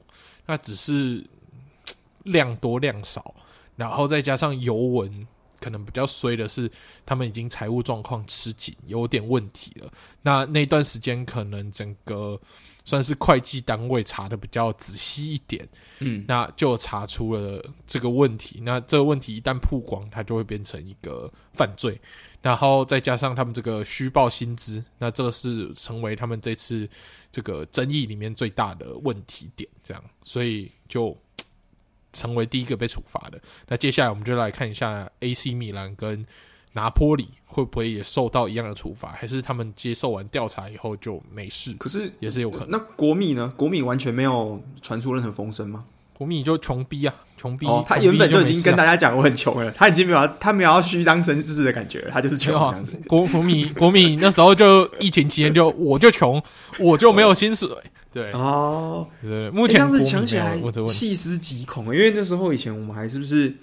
[0.46, 1.24] 那只是
[2.22, 3.34] 量多量少，
[3.74, 5.26] 然后再加上尤文
[5.60, 6.70] 可能比较衰的是，
[7.04, 9.92] 他们已经财务状况吃紧，有点问题了。
[10.22, 12.40] 那那段时间可能整个。
[12.86, 15.68] 算是会计单位查的比较仔细一点，
[15.98, 18.60] 嗯，那就查出了这个问题。
[18.62, 22.00] 那这个问题一旦曝光，它就会变成一个犯罪。
[22.40, 26.88] 然后再加上他们这个虚报薪资，那这个是成为他们这次
[27.32, 29.68] 这个争议里面最大的问题点。
[29.82, 31.16] 这样，所以就
[32.12, 33.40] 成为第一个被处罚的。
[33.66, 36.24] 那接下来我们就来看一下 AC 米兰跟。
[36.76, 39.08] 拿坡里会不会也受到一样的处罚？
[39.08, 41.72] 还是他们接受完调查以后就没事？
[41.78, 42.70] 可是也是有可能。
[42.70, 43.50] 那国米呢？
[43.56, 45.86] 国米完全没有传出任何风声吗？
[46.12, 47.82] 国米就穷逼啊，穷逼、哦！
[47.86, 52.54] 他原本就已经跟大家讲我很穷了，他已经没有他没有要虚张声势的感觉了，他就是穷。
[53.06, 56.42] 国国米国米那时候就疫情期间就我就穷，
[56.78, 57.68] 我就没有薪水。
[58.12, 60.58] 对哦，对，目前、欸、这样子想起来
[60.88, 63.54] 细思极恐，因为那时候以前我们还是不是？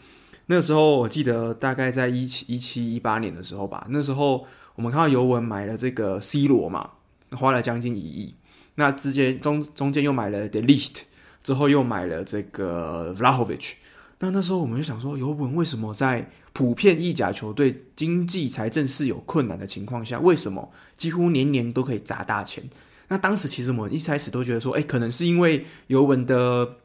[0.48, 6.90] 那时候我记得大概在一七一七一八年的时候吧，那时候我们看到尤文买了这个 C 罗嘛，
[7.32, 8.36] 花了将近一亿，
[8.76, 11.06] 那直接中中间又买了 De l i t
[11.42, 13.74] 之后又买了这个 Vlahovic，
[14.20, 22.64] 那那时候我们就想说，尤文为什么在普遍意甲球队经济财政是有困难的情况下，为什么几乎年年都可以砸大钱？
[23.08, 26.78] 那当时其实我们一开始都觉得说，哎，可能是因为尤文的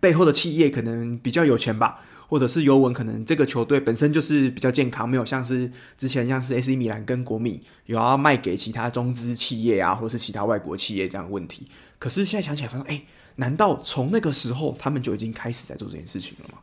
[0.00, 2.02] 背后的企业可能比较有钱吧。
[2.28, 11.66] 或者是尤文可能这个球队本身就是比较健康，没有像是之前像是 AC 米兰跟国米有要卖给其他中资企业啊，或是其他外国企业这样问题。
[11.98, 13.02] 可是现在想起来，发现哎，
[13.36, 16.58] 难道从那个时候他们就已经开始在做这件事情了吗？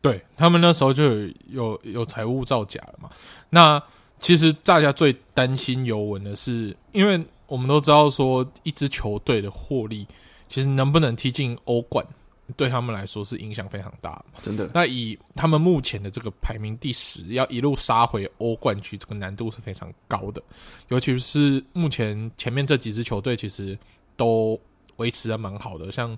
[0.00, 3.10] 对，他们那时候就有有有财务造假了嘛？
[3.50, 3.80] 那
[4.18, 10.06] 其实大家最担心尤文的是，因为我们都知道说一支球队的获利，
[10.48, 12.06] 其实能不能踢进欧冠？
[12.52, 14.70] 对他们来说是影响非常大的，真的。
[14.72, 20.42] 那以他们目前的这个排名第十，要一路杀回欧冠区，这个难度是非常高的。
[20.88, 23.78] 尤其是目前前面这几支球队，其实
[24.16, 24.58] 都
[24.96, 26.16] 维持的蛮好的，像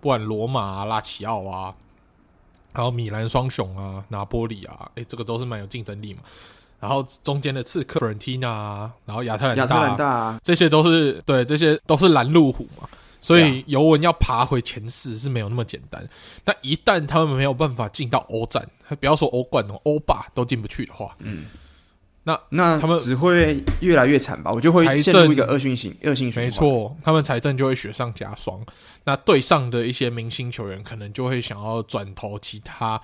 [0.00, 1.74] 不管罗马啊、拉齐奥啊，
[2.72, 6.20] 然后米兰双雄啊、拿波里啊，诶，这个都是蛮有竞争力嘛。
[6.78, 12.86] 然后中间的刺客弗伦蒂娜啊，然后亚特兰大，亚特兰大啊，这些都是对，这些都是拦路虎嘛。
[13.26, 16.08] 所以尤文要爬回前四是没有那么简单。
[16.44, 18.64] 那一旦他们没有办法进到欧战，
[19.00, 21.46] 不要说欧冠哦，欧霸都进不去的话，嗯，
[22.22, 24.52] 那那他们只会越来越惨吧？
[24.52, 26.44] 我就会陷入一个恶性型恶性循环。
[26.44, 28.64] 没错，他们财政就会雪上加霜。
[29.02, 33.00] 那队上的一些明星球员可能就会想要转投其他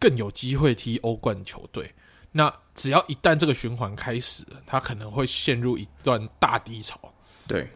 [0.00, 1.94] 更有机会踢欧冠的球队。
[2.32, 6.98] 那只要一旦这个循环开始，他可能会陷入一段大低潮。
[7.46, 7.68] 对，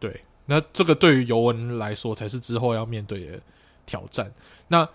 [0.00, 0.20] 对。
[0.50, 3.38] 那这个对于尤文来说才是之后要面对的
[3.84, 4.32] 挑战。
[4.66, 4.88] 那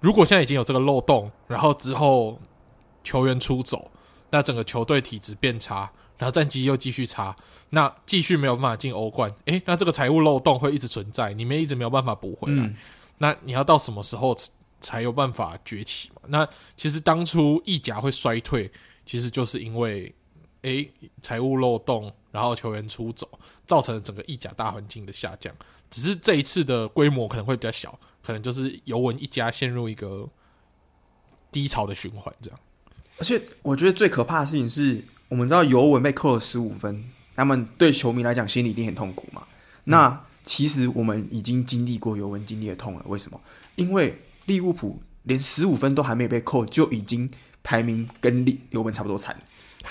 [0.00, 2.36] 如果现在已经有这个漏洞，然后之后
[3.04, 3.88] 球员出走，
[4.30, 5.88] 那整个球队体质变差，
[6.18, 7.36] 然后战绩又继续差，
[7.70, 12.64] 那继续没有办法进欧冠，诶，那这个财务漏洞会一直存在，你们一直没有办法补回来。
[12.64, 12.76] 嗯、
[13.18, 14.36] 那你要到什么时候
[14.80, 16.22] 才有办法崛起嘛？
[16.26, 18.68] 那其实当初意甲会衰退，
[19.06, 20.12] 其实就是因为。
[20.66, 20.90] 诶，
[21.22, 23.28] 财务漏洞，然后球员出走，
[23.68, 25.54] 造成了整个意甲大环境的下降。
[25.88, 30.28] 只是这一次的规模可能会比较小，可能就是尤文一家陷入一个
[31.52, 32.58] 低潮的循环这样。
[33.18, 37.04] 而且我觉得最可怕的事情是，我们知道尤文被扣了十五分，
[37.36, 39.46] 他们对球迷来讲心里一定很痛苦嘛。
[39.46, 39.54] 嗯、
[39.84, 43.04] 那其实我们已经经历过尤文经历的痛了。
[43.06, 43.40] 为什么？
[43.76, 47.30] 因为利物浦连十五分都还没被扣，就已经
[47.62, 49.38] 排名跟利尤文差不多惨。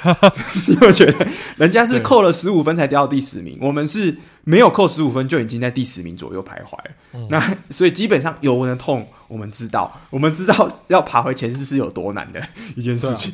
[0.68, 1.28] 你会觉得
[1.58, 6.78] 人家是扣了十五分才掉到第十名，我们是没有扣十五分就已经在第十名左右徘徊。
[7.14, 12.42] 嗯、那所以基本上尤文的痛，我们知道，我们知道要爬回前四是有多难的
[12.76, 13.34] 一件事情。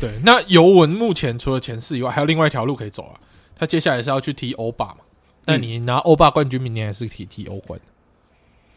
[0.00, 3.20] 对，那尤文目前除了前四以外，还有另外一条路可以走啊。
[3.58, 4.98] 他接下来是要去踢欧霸嘛？
[5.44, 7.78] 那你拿欧霸冠军，明年还是踢踢欧冠？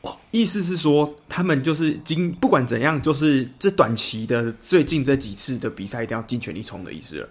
[0.03, 7.27] 哦，意思是说，他们就是经不管怎样，就是这短期的最近这几次的比赛，一定要尽全力冲的意思了。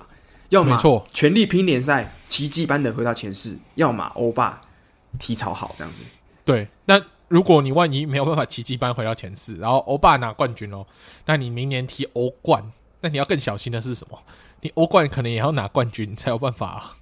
[0.49, 4.61] 要么错，全力拼联赛，奇迹般的回到前四；要么欧霸
[5.19, 6.03] 体操好这样子。
[6.45, 10.87] 对，那如果你万一没有办法奇迹般回到前四，然后欧霸拿冠军哦，
[11.27, 14.19] 那你明年踢欧冠，那你要更小心的是什么？
[14.63, 16.97] 你欧冠可能也要拿冠军才有办法啊。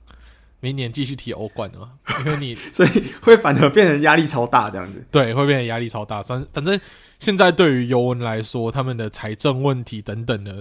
[0.60, 1.88] 明年继续踢欧冠啊，
[2.24, 2.90] 因为你所以
[3.22, 5.04] 会反而变成压力超大这样子。
[5.10, 6.22] 对，会变成压力超大。
[6.22, 6.78] 反反正
[7.18, 10.52] 现在对于尤文来说，他们的财政问题等等的，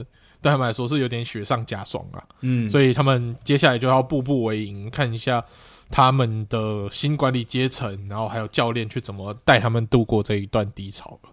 [0.41, 2.24] 对他们来说是有点雪上加霜啊。
[2.41, 5.43] 嗯，所以他们接下来就要步步为营，看一下
[5.91, 11.30] 他们的新管理阶层，然后还有教练去怎么带他们度过这一段低潮了。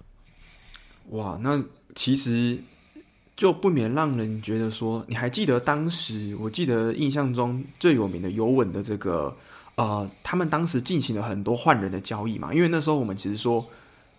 [1.10, 1.62] 哇，那
[1.94, 2.58] 其实。
[3.36, 6.34] 就不免让人觉得说，你还记得当时？
[6.40, 9.36] 我记得印象中最有名的尤文的这个，
[9.74, 12.54] 呃，他们当时进行了很多换人的交易嘛。
[12.54, 13.68] 因为那时候我们其实说，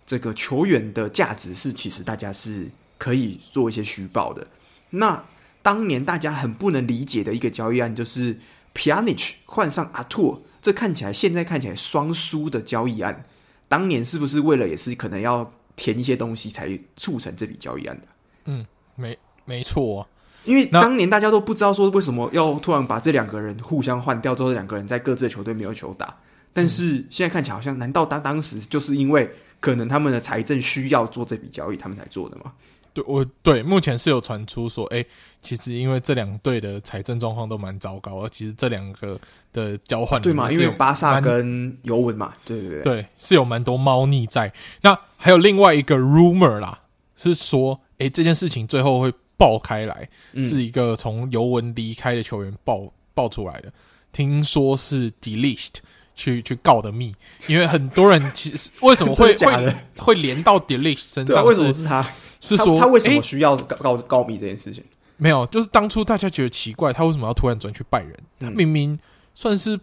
[0.06, 4.46] 这个球员的价值是其实大家是可以做一些虚报的。
[4.90, 5.20] 那
[5.62, 8.38] 当年大家很不能理解的一个交易案，就是
[8.72, 13.24] Pjanic 换上阿拓，这看起来现在看起来双输的交易案，
[13.66, 18.06] 当年是不是为了也是可能要填一些东西才促成这笔交易案的？
[18.44, 18.64] 嗯。
[18.98, 20.06] 没没错，
[20.44, 26.14] 因为当年大家都不知道说为什么要突然把这两个人互相换掉之后，两个人在各自的球队没有球打。
[26.52, 29.30] 但是现在看起来好像，难道当当时就是因为
[29.60, 32.52] 可能他们的财政需要做这笔交易，他们才做的吗？
[32.92, 35.04] 对，我对目前是有传出说，哎，
[35.40, 39.20] 其实因为这两队的财政状况都蛮糟糕，而其实这两个
[39.52, 44.52] 的交换对嘛，因为有巴萨跟尤文嘛，对对对，对是有蛮多猫腻在。
[44.80, 46.80] 那还有另外一个 rumor 啦，
[47.14, 47.80] 是说。
[47.98, 53.72] 诶，这件事情最后会爆开来，嗯、是一个从尤文离开的球员爆爆出来的。
[54.12, 55.74] 听说是 Delist
[56.16, 57.14] 去去告的密，
[57.46, 61.44] 因为很多人其实为什么会 会会连到 Delist 身上？
[61.44, 62.02] 为什么是他？
[62.40, 64.82] 是说他，他为什么需要告告告密这件事情？
[65.16, 68.12] 没有，就是当初大家觉得奇怪，他为什么要突然转去拜仁？
[68.38, 68.98] 嗯、他明明
[69.34, 69.78] 算是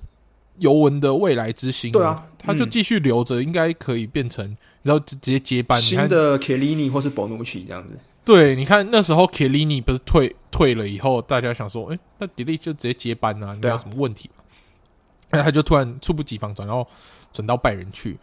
[0.57, 4.55] 尤文的未来之星，对啊，他就继续留着，应该可以变成。
[4.85, 7.97] 然后直接接班新的 Chiellini 或是 Bonucci 这样子。
[8.23, 14.29] 对，你看那时候 Chiellini 不是退退了以后，大家想说，哎，那 De Ligt 就直接接班啊，没有什么问题。
[15.31, 16.87] 那他就突然猝不及防转，然后
[17.33, 18.15] 转到拜仁去。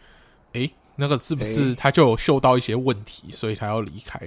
[0.53, 4.17] 哎，那个是不是他就有嗅到一些问题，所以他要离开，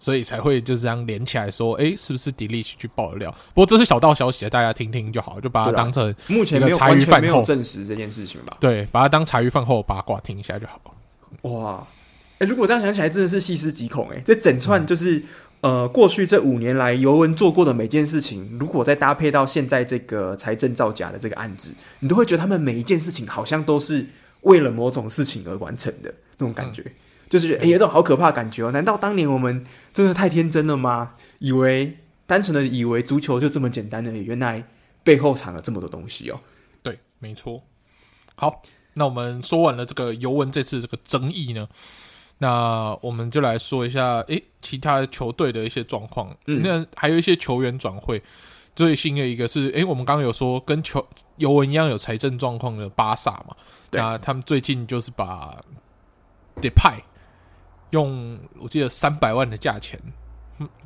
[0.00, 3.30] 所以才会就这样连起来说，哎，是不是 De Ligt 去爆了料？
[3.54, 8.56] 不过这是小道消息，大家听听就好，就把它当成目前没有茶余饭后证实这件事情吧。
[8.58, 10.80] 对，把它当茶余饭后八卦听一下就好。
[11.42, 11.86] 哇，
[12.38, 14.20] 哎、欸，如果这样想起来，真的是细思极恐哎！
[14.24, 15.18] 这整串就是，
[15.60, 24.06] 嗯、呃，过去这五年来尤文做过的每件事情，如果再搭配到现在这个财政造假的这个案子，你都会觉得他们每一件事情好像都是
[24.42, 26.92] 为了某种事情而完成的那种感觉，嗯、
[27.28, 28.72] 就是哎、欸，有这种好可怕的感觉哦！
[28.72, 31.14] 难道当年我们真的太天真了吗？
[31.38, 34.64] 以为单纯的以为足球就这么简单的，原来
[35.02, 36.40] 背后藏了这么多东西哦！
[36.82, 37.62] 对，没错。
[38.34, 38.62] 好。
[38.94, 41.68] 那我们说完了这个尤文这次这个争议呢，
[42.38, 46.34] 那我们就来说一下，诶，其他球队的一些状况。
[46.46, 48.22] 嗯，那还有一些球员转会，
[48.74, 53.56] 最新的一个是，诶，我们刚刚有说跟球尤文一样有财政状况的巴萨嘛，
[53.90, 55.60] 对那他们最近就是把
[56.60, 57.00] Depay
[57.90, 60.00] 用我记得三百万的价钱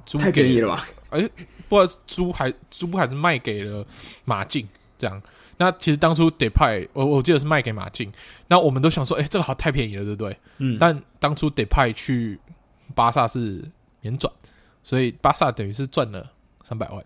[0.07, 0.87] 租给，太便宜了吧？
[1.11, 1.31] 诶，
[1.69, 3.87] 不知道租还租还是卖给了
[4.25, 4.67] 马竞
[4.99, 5.23] 这样。
[5.61, 8.13] 那其实当初 Depay 我我记得是卖给马竞，
[8.47, 10.39] 那我们都想说，哎、欸，这个好太便宜了，对不对？
[10.59, 10.79] 嗯。
[10.79, 12.39] 但当初 Depay 去
[12.95, 13.63] 巴萨是
[14.01, 14.33] 免转，
[14.85, 16.31] 所以巴萨等于是赚了
[16.63, 17.05] 三百万。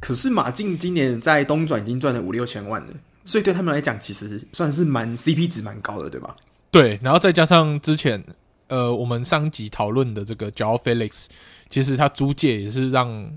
[0.00, 2.92] 可是马竞今年在东转已经赚了五六千万了，
[3.24, 6.34] 所以对他们来讲，其实算是蛮 CP 值蛮高的，对吧？
[6.70, 7.00] 对。
[7.02, 8.24] 然后再加上之前
[8.68, 11.26] 呃，我们上集讨论的这个 Joao Felix，
[11.68, 13.36] 其实他租借也是让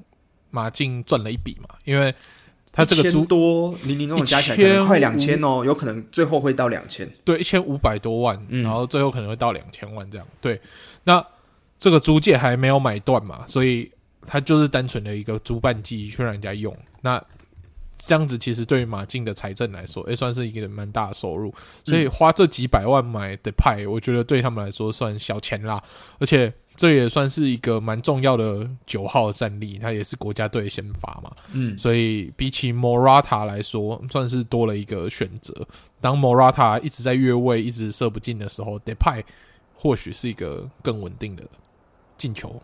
[0.51, 2.14] 马竞赚了一笔嘛，因为。
[2.74, 7.05] 他这个租多零零总总加起来可能快两千哦，有可能最后会到两千。
[7.26, 10.26] 对，一千五百多万，嗯、然后最后可能会到两千万这样。
[10.39, 10.59] 对，
[11.03, 11.22] 那
[11.78, 13.91] 这个租借还没有买断嘛，所以
[14.26, 16.74] 他就是单纯的一个租办机去让人家用。
[17.01, 17.22] 那
[17.97, 21.53] 这样子其实对于马竞的财政来说，也算是一个蛮大的收入。
[21.84, 25.84] 所以花这几百万买的派，我觉得对他们来说算小钱啦，
[26.19, 26.53] 而且。
[26.76, 35.53] 这也算是一个蛮重要的九号战力，他也是国家队先发嘛，嗯，所以比起 Morata 来说，算是多了一个选择。
[35.99, 39.24] 当 Morata 一直在越位，一直射不进的时候，Depay
[39.76, 41.43] 或许是一个更稳定的
[42.17, 42.61] 进球。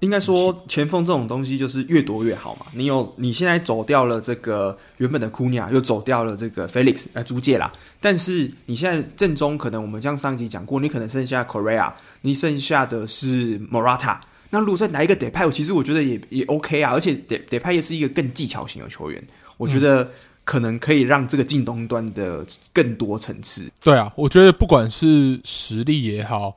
[0.00, 2.66] 应该说前锋这种东西就是越多越好嘛。
[2.72, 7.70] 你有你现在走掉了这个原本的库尼亚，又走掉了这个 Felix 呃租借啦。
[8.00, 11.92] 但是你现在正中可能我们像上集讲过，你可能剩下 Correa，
[12.22, 14.18] 你剩下的是 Morata。
[14.48, 16.92] 那如果再来一个 Depay，其实我觉得也也 OK 啊。
[16.92, 19.22] 而且 Depay 也是一个更技巧型的球员，
[19.58, 20.10] 我觉得
[20.44, 23.70] 可能可以让这个进攻端的更多层次。
[23.82, 26.56] 对啊，我觉得不管是实力也好，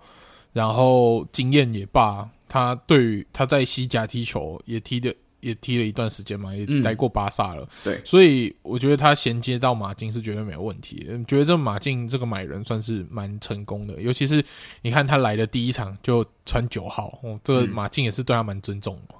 [0.54, 2.26] 然后经验也罢。
[2.54, 11.18] 他对于他在西甲踢球也踢的也踢了一段时间嘛，也待过巴萨了，对，所以我觉得他衔接到马竞是绝对没有问题的。
[11.24, 14.45] 觉得这马竞这个买人算是蛮成功的，尤其是
[14.84, 19.16] 你看他来的第一场就穿九号，哦，这个马竞也是对他蛮尊重的。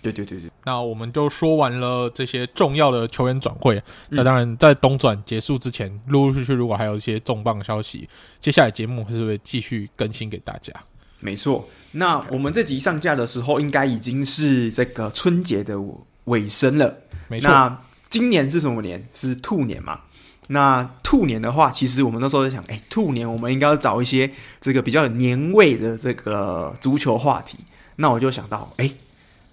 [0.00, 8.08] 对对对对，那我们就说完了这些重要的球员转会，那当然在冬转结束之前，陆陆续续如果还有一些重磅消息，
[8.40, 10.72] 接下来节目是不是会继续更新给大家？
[11.20, 15.76] 没错，那我们这集上架的时候，应该已经是这个春节的
[16.24, 16.96] 尾声了。
[17.26, 19.06] 没错，那今年是什么年？
[19.12, 20.00] 是兔年嘛？
[20.46, 27.58] 那兔年的话，其实我们那时候在想，哎，兔年我们应该要找一些这个比较有年味的这个足球话题。
[27.96, 28.90] 那我就想到，哎，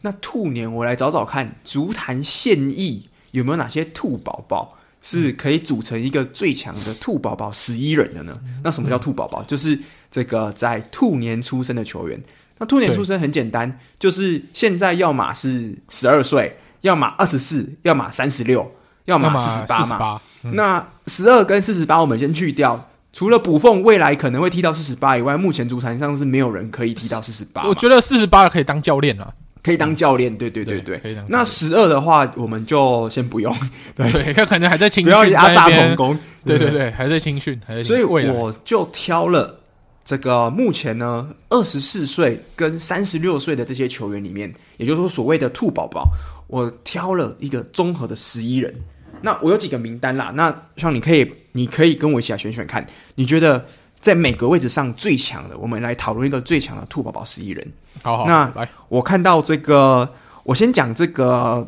[0.02, 4.78] 那兔年我来找找看，足坛现役有没有哪些兔宝宝？
[5.02, 8.40] 是可以组成一个最强的兔宝宝十一人的呢？
[8.64, 9.44] 那什么叫兔宝宝？
[9.44, 9.80] 就是
[10.16, 12.18] 这个在兔年出生的球员。
[12.58, 20.22] 那兔年出生很简单，就是现在要么是十二岁，要么二十四，要么三十六，要么四十八嘛。
[20.54, 27.68] 那十二跟四十八我们先去掉，除了补缝未来可能会踢到四十八以外，目前足坛上是没有人可以踢到四十八。
[27.68, 29.34] 我觉得四十八可以当教练啊。
[29.62, 33.54] 可以当教练，对对对那十二的话，我们就先不用。
[33.98, 36.18] 对，他可能还在青训，不要压榨童工。
[36.46, 38.08] 对对对，还在青训，还在青训。
[38.08, 39.60] 所以我就挑了
[40.06, 46.08] 这个目前呢，二十四岁跟三十六岁的这些球员里面，也就是说所谓的兔宝宝，
[46.46, 48.74] 我挑了一个综合的十一人。
[49.22, 52.86] 那我有几个名单啦，那像你可以，你可以跟我一起来选选看，
[53.16, 53.66] 你觉得
[54.00, 57.68] 在每个位置上最强的，我们来讨论一个最强的兔宝宝十一人。
[58.04, 60.08] 好，好，那来，我看到这个，
[60.44, 61.68] 我先讲这个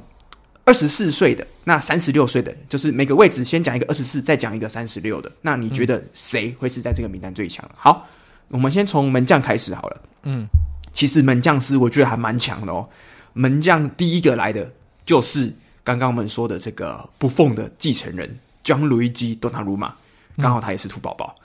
[0.64, 5.32] 二十四岁的，那三十六岁的，就是每个位置先讲一个二十四，再讲一个三十六的。
[5.42, 8.08] 那你觉得谁会是在这个名单最强好，
[8.50, 10.02] 我们先从门将开始好了。
[10.24, 10.48] 嗯，
[10.92, 12.88] 其实门将师我觉得还蛮强的哦。
[13.34, 14.72] 门将第一个来的
[15.06, 19.92] 就是刚刚我们说的这个不奉的继承人，Gianluigi Donnarumma，
[20.38, 21.36] 刚好他也是兔宝宝。
[21.40, 21.44] 嗯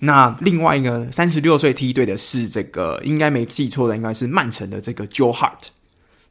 [0.00, 5.70] 那另外一个三十六岁梯队的是这个，应该没记错的，应该是曼城的这个 Joe Hart。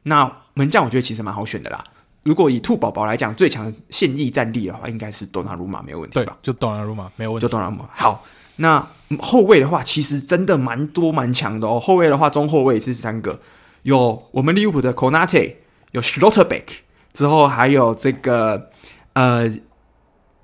[0.04, 1.84] 那门将我觉得其实蛮好选的啦。
[2.22, 6.38] 如果以兔宝宝来讲，最强现役战力的话，应该是多纳鲁马没有问题吧？
[6.42, 7.84] 就多纳鲁马没有问题，就多纳鲁马。
[7.92, 8.24] 好，
[8.56, 8.88] 那
[9.20, 11.80] 后卫的话，其实真的蛮多蛮强的哦。
[11.80, 13.40] 后卫的话，中后卫是三个，
[13.82, 15.54] 有我们利物浦的 Konate，
[15.92, 16.64] 有 Schlotterbeck，
[17.12, 18.70] 之后还有这个
[19.12, 19.50] 呃，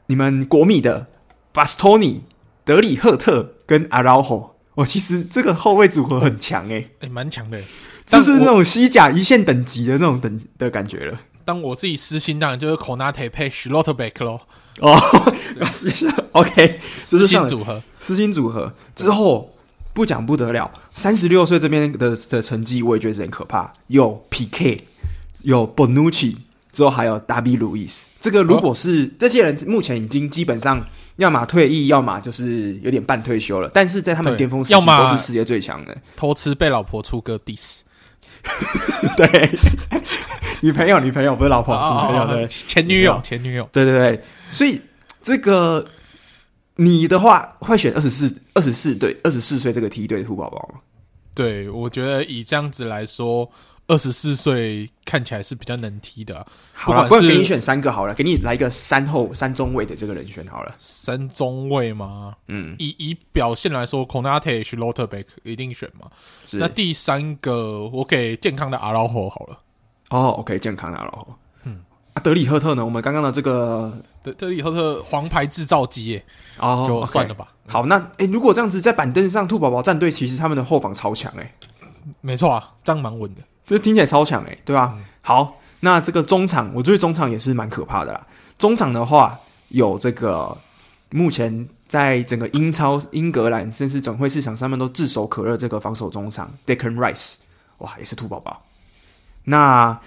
[0.06, 1.08] 你们国米的
[1.52, 2.20] Bastoni。
[2.66, 7.60] 德里赫特跟阿劳霍，哦，其实这个后卫组合很强诶、欸，诶、欸，蛮强的，
[8.06, 11.20] 就是那种西甲一线等级的那种等的感觉了。
[11.44, 14.40] 当我自己私心当然就是 Konate 配 Schlotterbeck 喽。
[14.80, 14.96] 哦，
[15.70, 16.66] 私心 OK，
[16.98, 19.54] 私心组合，私心组合之后
[19.92, 24.80] 不讲不得了，三十六岁这边的的成绩我也觉得是很可怕，有 PK，
[25.42, 26.36] 有 Bonucci，
[26.72, 30.84] 之后还有 David Luiz，这个如果是、哦、这些人目前已经基本上。
[31.16, 33.70] 要么退役，要么就是有点半退休了。
[33.72, 35.96] 但是在他们巅峰时期都是世界最强的。
[36.16, 37.82] 偷吃被老婆出歌 diss，
[39.16, 39.58] 对，
[40.60, 44.22] 女朋友女朋友不是老婆，女朋友对，前女友前女友，对对对。
[44.50, 44.80] 所以
[45.22, 45.86] 这个
[46.76, 50.80] 你的话会选二十四二十四对二十四岁这个梯队的兔宝宝吗？
[51.34, 53.50] 对，我觉得以这样子来说。
[53.86, 60.74] 二十四岁看起来是比较能踢的，啊，好了，不然给你选三个好了，给你来一个三后三中卫的这个人选好了。
[60.78, 62.34] 三中卫吗？
[62.48, 66.08] 嗯，以以表现来说，Konate、Schlotterbeck 一定选嘛。
[66.46, 66.56] 是。
[66.56, 69.58] 那第三个我给健康的阿劳霍好了。
[70.10, 71.34] 哦，OK，健康的阿劳霍。
[71.64, 71.82] 嗯，
[72.14, 72.82] 啊，德里赫特呢？
[72.82, 76.24] 我们刚刚的这个德德里赫特黄牌制造机耶，
[76.58, 77.48] 哦，就算了吧。
[77.66, 77.72] Okay.
[77.72, 81.54] 好，那哎，如果这样子在板凳上，兔宝宝战队其实他们的后防超强哎。
[82.22, 83.42] 没错啊，这样蛮稳的。
[83.66, 84.92] 这听起来超强诶，对吧？
[84.96, 88.26] 嗯、好，那这个中场，我觉得中场也是蛮可怕的啦。
[88.58, 90.56] 中场的话，有这个
[91.10, 97.36] 目前在整个英超、英格兰甚至转会市场上面都炙手可热这个防守中场 Declan Rice，
[97.78, 98.62] 哇，也是兔宝宝。
[99.44, 99.98] 那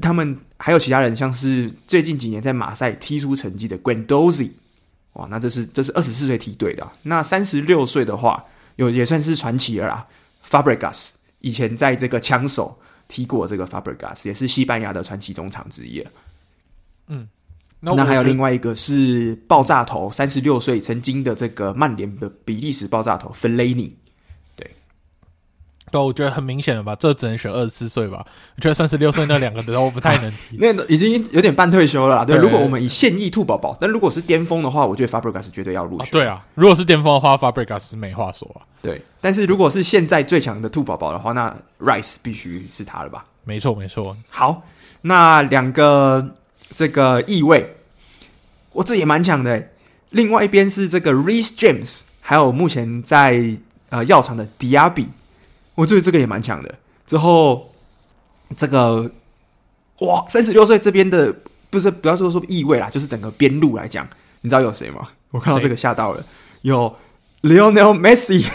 [0.00, 4.52] 他们还有其他人，像是最近几年在马赛踢出成绩的 Guendouzi，
[5.12, 6.90] 哇，那这是这是二十四岁梯队的。
[7.02, 8.44] 那三十六岁的话，
[8.76, 10.06] 有也算是传奇了啦
[10.48, 11.10] ，Fabregas，
[11.40, 12.78] 以前在这个枪手。
[13.12, 16.02] 踢过这个 Fabregas，也是西班牙的传奇中场之一。
[17.08, 17.28] 嗯，
[17.78, 23.92] 那，那还有另外一个是爆炸头，三十六岁，曾经的这个曼联的比利时爆炸头 Fellaini。
[25.92, 28.24] 对，我觉得很明显了吧，这只能选二十四岁吧。
[28.56, 32.24] 我觉得三十六岁那两个的我不太能提， 那已经有点半退休了啦。
[32.24, 36.06] 对，对如果我们以现役兔宝宝，但如果是巅峰的话，我觉得 Fabregas 绝对要入选。
[36.06, 38.64] 啊对啊，如果是巅峰的话，Fabregas 是没话说啊。
[38.80, 43.24] 对，但是如果是现在最强的兔宝宝的话，那 Rice 必须是他了吧？
[43.44, 44.16] 没错，没错。
[44.30, 44.62] 好，
[45.02, 46.34] 那两个
[46.74, 47.76] 这个翼位，
[48.72, 49.68] 我这也蛮强的、欸。
[50.10, 53.56] 另外一边是这个 Reece James，还有目前在
[53.90, 55.06] 呃药厂的 Diaby。
[55.74, 56.74] 我觉得这个也蛮强的。
[57.06, 57.72] 之后，
[58.56, 59.10] 这个
[60.00, 61.34] 哇，三十六岁这边的
[61.70, 64.06] 不是不要说说意味啦，就是整个边路来讲，
[64.42, 65.08] 你知道有谁吗？
[65.30, 66.24] 我看到这个吓到了，
[66.62, 66.96] 有
[67.42, 68.46] Lionel Messi。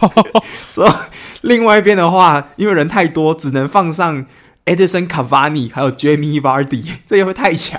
[0.70, 0.94] 之后，
[1.42, 4.24] 另外一边的话，因为人太多，只能放上
[4.64, 7.78] Edison Cavani 还有 Jamie Vardy， 这也会太强。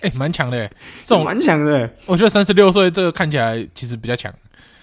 [0.00, 0.68] 哎、欸，蛮强的，
[1.04, 1.90] 这种蛮强的。
[2.06, 4.32] 我觉得三十六岁这个看起来其实比较强。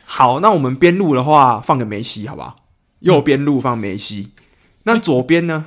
[0.06, 2.56] 好，那我们边路的话放个梅西，好不好？
[3.00, 4.43] 右边路放梅西，嗯、
[4.84, 5.66] 那左边呢？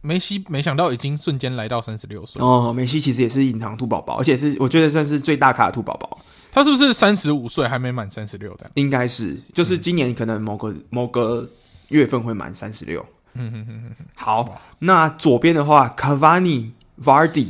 [0.00, 2.70] 梅西没想到已经瞬间来到三十六岁哦。
[2.72, 6.20] 梅西其实也是隐藏兔宝宝，而且是我觉得算是最大卡的兔宝宝。
[6.52, 8.54] 他是不是三十五岁还没满三十六？
[8.58, 11.50] 这样应该是，就是今年可能某个、嗯、某个
[11.88, 13.04] 月份会满三十六。
[13.32, 14.06] 嗯哼哼哼。
[14.14, 16.72] 好，那左边的话，Cavani、
[17.02, 17.48] Vardy、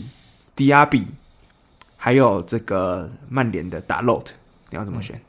[0.57, 1.07] Diaby，
[1.97, 4.29] 还有这个曼联的 Dalot，
[4.71, 5.17] 你要怎么选？
[5.17, 5.21] 嗯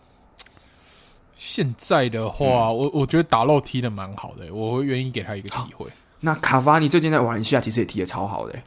[1.36, 5.86] 现在的话，嗯、我我觉得打漏踢的蛮好的，我会愿意给他一个机会。
[6.22, 8.58] 那卡瓦尼最近在瓦伦西亚其实也踢的超好的，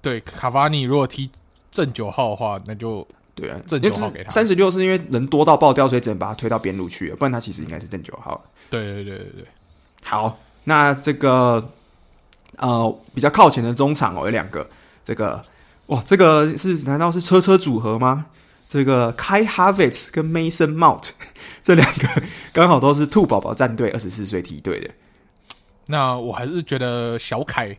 [0.00, 1.30] 对，卡瓦尼如果踢
[1.70, 4.30] 正九号的话，那就对啊，正九号给他。
[4.30, 8.42] 三十六是因为人多到爆掉，所以只能把他推到边路去了，不然他其实应该是正九号。
[8.70, 9.44] 对对对对对，
[10.04, 11.70] 好，那这个
[12.56, 14.66] 呃比较靠前的中场哦，有两个，
[15.04, 15.44] 这个
[15.86, 18.26] 哇，这个是难道是车车组合吗？
[18.68, 21.10] 这个 Kai Havertz 跟 Mason Mount
[21.62, 24.90] 这两个刚好都是兔宝宝战队二十四岁梯队的。
[25.86, 27.76] 那我还是觉得小凯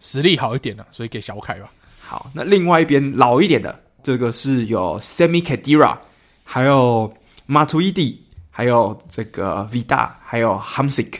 [0.00, 1.70] 实力好一点呢、啊，所以给小凯吧。
[2.00, 5.98] 好，那另外一边老一点的，这个是有 Semi Khedira，
[6.44, 7.12] 还有
[7.46, 8.16] Matuidi，
[8.50, 11.12] 还有这个 Vida，还有 Hamsik。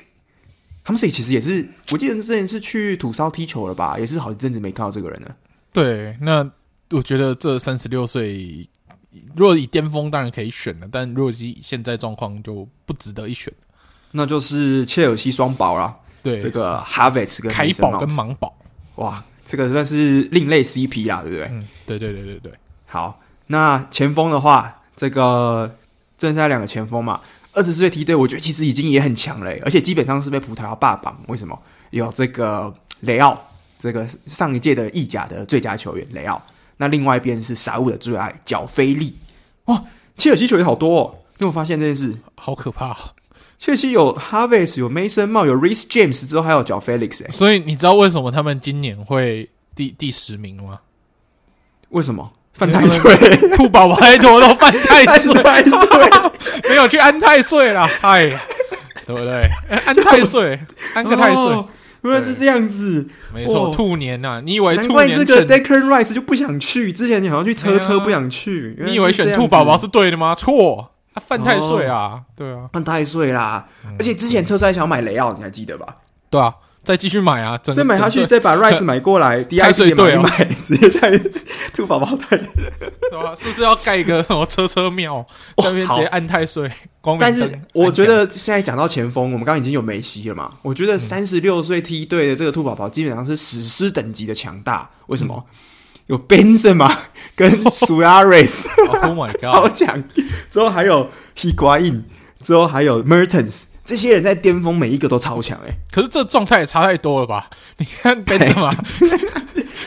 [0.86, 3.98] Hamsik 其实也是，我记得之前是去土骚踢球了吧？
[3.98, 5.36] 也是好一阵子没看到这个人了。
[5.70, 6.50] 对，那
[6.92, 8.66] 我觉得这三十六岁。
[9.34, 13.52] 如果以巅峰当然可以选了，但如果以现在状况就不值得一选。
[14.12, 18.54] 那就是切尔西双宝啦，对，这个哈维茨跟凯宝跟芒宝，
[18.94, 21.46] 哇，这个算是另类 CP 啦，对不对？
[21.50, 22.52] 嗯，对对对对对。
[22.86, 25.76] 好，那前锋的话，这个
[26.18, 27.20] 剩下两个前锋嘛，
[27.52, 31.20] 二十四岁梯队，我觉得其实已经也很强了，而且基本上是被葡萄牙霸榜。
[31.26, 31.60] 为什么？
[31.90, 33.38] 有这个雷奥，
[33.76, 36.40] 这个上一届的意甲的最佳球员雷奥。
[36.78, 39.16] 那另外一边是萨乌的最爱角菲利，
[39.66, 39.82] 哇！
[40.16, 42.16] 切尔西球员好多哦，你有发现这件事？
[42.36, 42.96] 好可怕！
[43.58, 47.24] 切尔西有哈维斯，有 Mason 帽，有 Reece James 之后还有角菲利克。
[47.30, 50.80] 所以你知道为什么他们今年会第第十名吗？
[51.90, 52.32] 为什么？
[52.54, 53.14] 犯太岁，
[53.54, 55.34] 兔宝宝还拖到犯太岁，
[56.70, 58.28] 没有去安太岁啦，哎，
[59.06, 59.50] 对不对？
[59.84, 60.58] 安太岁，
[60.94, 61.44] 安个太岁。
[61.44, 61.68] 哦
[62.06, 65.12] 原来是这样子，没错，兔年呐、啊，你以为兔年？
[65.12, 70.34] 这个 Declan Rice 就不想去，之前你好像去车车不想去，你以为选兔宝宝是对的吗？
[70.34, 73.66] 错，他犯太岁啊，对啊，犯太岁啦，
[73.98, 75.96] 而且之前车车还想买雷奥，你还记得吧？
[76.30, 76.54] 对啊。
[76.86, 77.58] 再继续买啊！
[77.64, 81.20] 再买下去，再把 Rice 买过来，第二岁对买， 直接在
[81.74, 83.34] 兔宝宝带，对吧？
[83.34, 85.26] 是不是要盖一个什么车车庙？
[85.58, 86.70] 下面直接按太岁。
[87.18, 90.52] 但是我觉得现在讲到前锋，我们刚刚已经有梅西了嘛？
[90.62, 94.88] 我觉得三十六岁梯队的这个兔宝宝基本上是史诗等级的强大。
[95.08, 95.44] 为什么？
[96.06, 96.96] 有 Benzema
[97.34, 100.04] 跟 Suarez，Oh my God， 超强！
[100.48, 102.02] 之后还有 Higuain，
[102.40, 103.64] 之后还有 Mertens。
[103.86, 105.76] 这些人在巅峰，每一个都超强哎、欸！
[105.92, 107.48] 可是这状态也差太多了吧？
[107.78, 108.74] 你看贝泽马，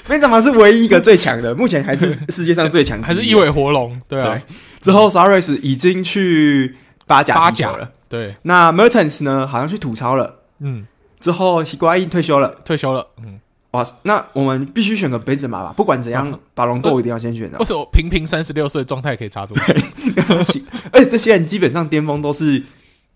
[0.08, 4.02] 贝泽马是唯一一个最强的，目前还是 世界上最强，还是一尾活龙？
[4.08, 4.34] 对啊。
[4.34, 4.42] 对
[4.82, 6.74] 之后 Suarez 已经去
[7.06, 8.34] 八甲八甲了，对。
[8.44, 9.46] 那 Mertens 呢？
[9.46, 10.88] 好像去吐槽了，嗯。
[11.20, 13.42] 之后西瓜伊退休了，退休了，嗯。
[13.72, 15.74] 哇，那我们必须选个贝泽马吧？
[15.76, 17.58] 不管怎样，巴龙豆一定要先选的。
[17.60, 19.54] 为什么平平三十六岁状态可以插足？
[19.54, 19.84] 对，
[20.92, 22.64] 而且这些人基本上巅峰都是。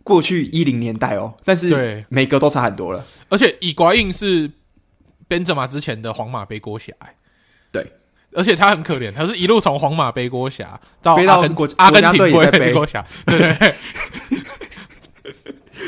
[0.04, 3.06] 过去一零年代哦，但是每个都差很多了。
[3.30, 4.52] 而且伊瓜因是
[5.28, 6.94] 边泽马之前的皇马背锅侠，
[7.72, 7.92] 对，
[8.34, 11.42] 而且他很可怜，他是一路从皇马背锅侠到背到
[11.78, 12.18] 阿根廷
[12.52, 13.56] 背锅侠，对。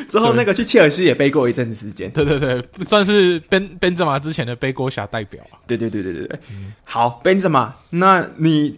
[0.09, 2.09] 之后那个去切尔西也背过一阵子时间。
[2.11, 5.59] 对对对，算是 Ben Benzema 之前的背锅侠代表啊。
[5.67, 6.39] 对对对对对对。
[6.83, 8.77] 好，Benzema，那你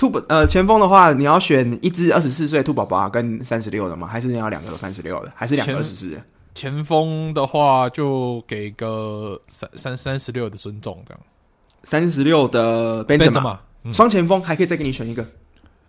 [0.00, 4.06] 兔呃前锋的话，你要选一只二十四岁兔宝宝跟三十六的吗？
[4.06, 5.30] 还是你要两个有三十六的？
[5.36, 6.16] 还是两个二十四的？
[6.54, 11.20] 前锋的话，就给个三三三十六的尊重，这样。
[11.82, 13.58] 三十六的 Benzema，
[13.92, 15.26] 双前锋还可以再给你选一个。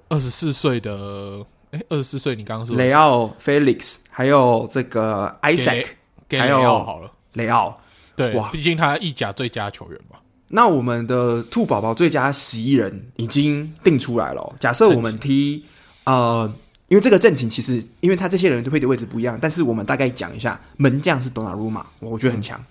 [0.10, 5.86] 二十四岁的，哎，二十四岁，你刚刚说雷奥、Felix，还有这个 Isaac，
[6.32, 7.80] 还有好了，雷奥。
[8.18, 10.11] 对，哇，毕竟他意甲最佳球员嘛。
[10.52, 14.56] 那我们的兔宝宝最佳十一人已经定出来了。
[14.60, 15.64] 假设我们踢，
[16.06, 16.54] 呃。
[16.88, 22.62] 因为这个阵型其实，因为他这些人都配的位置不一样，但是我们大概讲一下，门将是多纳鲁马，我觉得很强。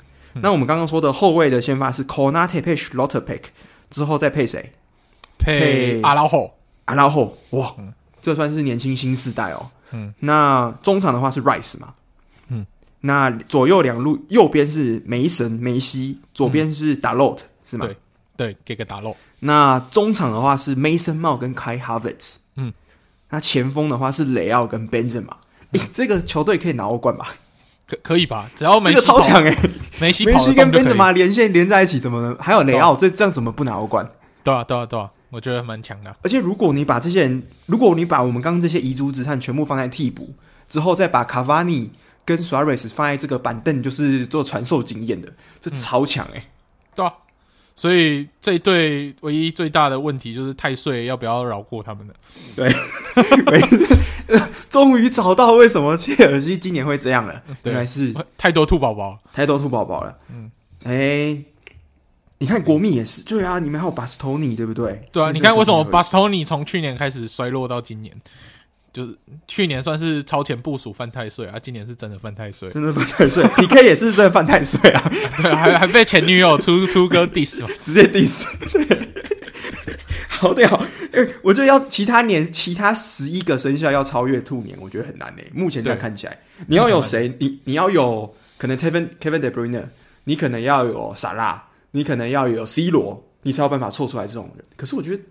[0.43, 3.43] 那我们刚刚说的后卫的先发是 Konate 配 s c h l o t t e r p i c
[3.45, 3.49] k
[3.89, 4.73] 之后再配谁？
[5.39, 6.51] 配阿拉霍，
[6.85, 7.91] 阿拉霍，哇，嗯、
[8.21, 9.71] 这算是年轻新世代哦。
[9.93, 11.95] 嗯，那中场的话是 Rice 嘛？
[12.49, 12.67] 嗯，
[13.01, 17.87] 那左右两路，右边是梅神梅西，左边是 Dalot、嗯、是吗？
[17.87, 17.97] 对
[18.37, 19.15] 对，给个 Dalot。
[19.39, 22.37] 那中场的话是 Mason Mount 跟 Kai Havertz。
[23.33, 25.31] 那前锋的话是雷奥跟 Benzema
[25.93, 27.33] 这个球队可以拿欧冠吧？
[27.87, 28.51] 可可以吧？
[28.57, 29.71] 只要梅西这个超强哎、欸，
[30.01, 32.97] 梅西梅西跟 Benzema 连线连在一起，怎么能还有雷奥？
[32.97, 34.05] 这这样怎么不拿欧冠？
[34.43, 35.09] 对啊，对啊，对啊！
[35.29, 36.17] 我觉得蛮强的。
[36.23, 40.29] 而且如果你把这些人，如果你把我们刚刚这些遗珠之憾全部放在替补
[40.69, 41.89] 之后，再把卡瓦尼
[42.25, 46.51] 跟 Suarez 放在这个板凳，就是做传授经验的，这超强哎、欸嗯。
[46.97, 47.13] 对啊。
[47.81, 52.15] 所以这一队唯一最大的问题就是太岁要不要饶过他们了？
[52.55, 52.71] 对，
[54.69, 57.43] 终于找到为什么切尔西今年会这样了。
[57.63, 60.15] 原来是太多兔宝宝，太多兔宝宝了。
[60.31, 60.51] 嗯，
[60.85, 61.45] 哎、欸，
[62.37, 65.03] 你看国米也是，对啊，你们还有巴斯托尼，对不对？
[65.11, 68.15] 对啊，你看为什么巴斯托尼从去年开始衰落到今年？
[68.93, 73.45] 就是去年算是超前部署犯太岁啊，今年是真的犯太岁，真的犯太岁。
[73.57, 78.45] PK 也是真的犯太岁啊，对， 还还被前女友出出歌 diss 嘛，直接 diss。
[78.73, 79.09] 对，
[80.29, 80.69] 好屌！
[81.13, 85.51] 哎、欸，我觉得要其他年其他十一个生肖要超越兔年，我觉得很难诶。
[85.55, 87.33] 目前这样看起来，你要有谁？
[87.39, 89.85] 你你要有可能 Kevin Kevin De Bruyne，
[90.25, 94.65] 你可能要有萨拉，你可能要有 C 罗，你才有办法凑出来这种人。
[94.77, 95.23] 可是我觉得。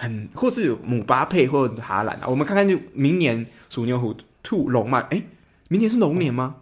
[0.00, 5.22] 很，或是有姆巴佩或者哈兰啊，我们看看就明年鼠牛虎兔龙嘛，哎，
[5.68, 6.56] 明年是龙年吗？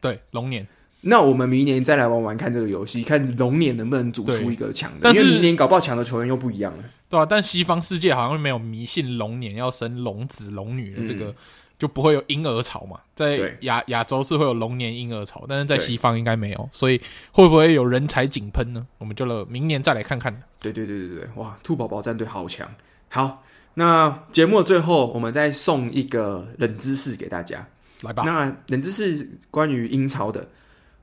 [0.00, 0.64] 对，龙年。
[1.00, 4.98] 那我们明年再来玩玩看这个游戏，看龙年能不能组出一个强的。
[5.02, 11.30] 但是明年搞不好强的球员又不一样了，对啊，但西方世界好像没有迷信龙年要生龙子龙女的这个。
[11.30, 11.34] 嗯
[11.82, 16.96] 就不会有婴儿潮嘛，在亚亚洲是会有龙年婴儿潮，但是在西方应该没有，所以
[17.32, 18.86] 会不会有人才井喷呢？
[18.98, 20.32] 我们就了明年再来看看。
[20.60, 22.72] 对对对对对，哇，兔宝宝战队好强！
[23.08, 23.42] 好，
[23.74, 27.66] 那节目的最后，我们再送一个冷知识给大家，
[28.02, 28.22] 来吧。
[28.24, 30.50] 那冷知识关于英超的，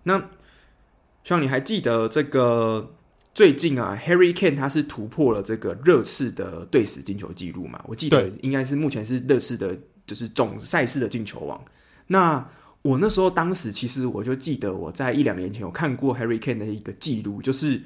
[0.04, 0.30] 那
[1.26, 2.94] 像你还记得这个
[3.34, 7.84] 最近啊，Harry Kane 他是突破了这个热刺的队史进球记录嘛？
[7.86, 9.78] 我记得应该是目前是热刺的。
[10.10, 11.64] 就是总赛事的进球王。
[12.08, 12.50] 那
[12.82, 17.84] 我那时候当时其实我就记得我在一两年前有看过 Harry Kane 的一个记录，就是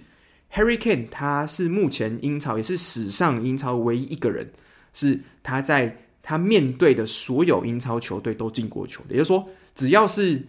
[0.53, 4.53] Harry Kane 他是目前英超也是史上英超唯一一个人，
[4.93, 9.15] 是他在他面对的所有英超球队都进过球的。
[9.15, 10.43] 也就是说，只要是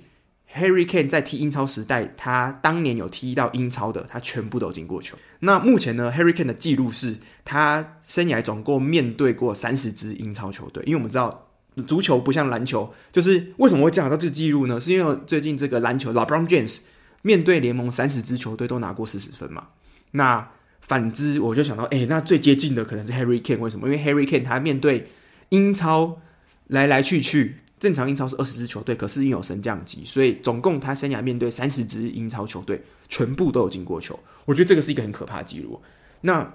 [0.55, 5.17] Harry Kane 在踢英超时代，他当年有踢到英超的，他全部都进过球。
[5.41, 11.44] 那目前呢，Harry Kane 的记录是他生涯总共面对过三十支英超球队，因为我们知道。
[11.83, 14.79] 足球不像篮球，就是为什么会讲到这个记录呢？
[14.79, 16.79] 是因为最近这个篮球老 Brown James
[17.23, 19.69] 面对联盟三十支球队都拿过四十分嘛。
[20.13, 20.49] 那
[20.81, 23.89] 反之，我就想到，哎、那最接近的可能是 Harry Kane，为什么？
[23.89, 25.09] 因为 Harry Kane 他面对
[25.49, 26.21] 英超
[26.69, 34.17] 来来去去，正常英超是二十支球队，可是因有升降级，所以总共他生涯面对三十支英超球队，全部都有进过球。
[34.45, 35.83] 我觉得这个是一个很可怕的记录。
[36.21, 36.55] 那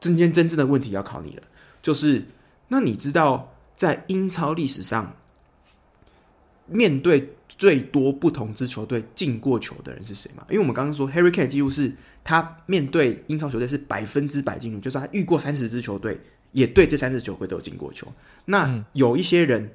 [0.00, 1.42] 今天真正的问题要考你了，
[1.82, 2.28] 就是
[2.68, 3.52] 那你知道？
[3.76, 5.14] 在英超历史上，
[6.66, 10.44] 面对最多不同支球队进过球的人是谁吗？
[10.48, 11.92] 因为我们刚刚说 Harry Kane 几乎是
[12.24, 16.20] 他面对英超球队是百分之百进入，就是他遇过三十支球队，
[16.52, 18.10] 也对这三十支球队都有进过球。
[18.46, 19.74] 那有一些人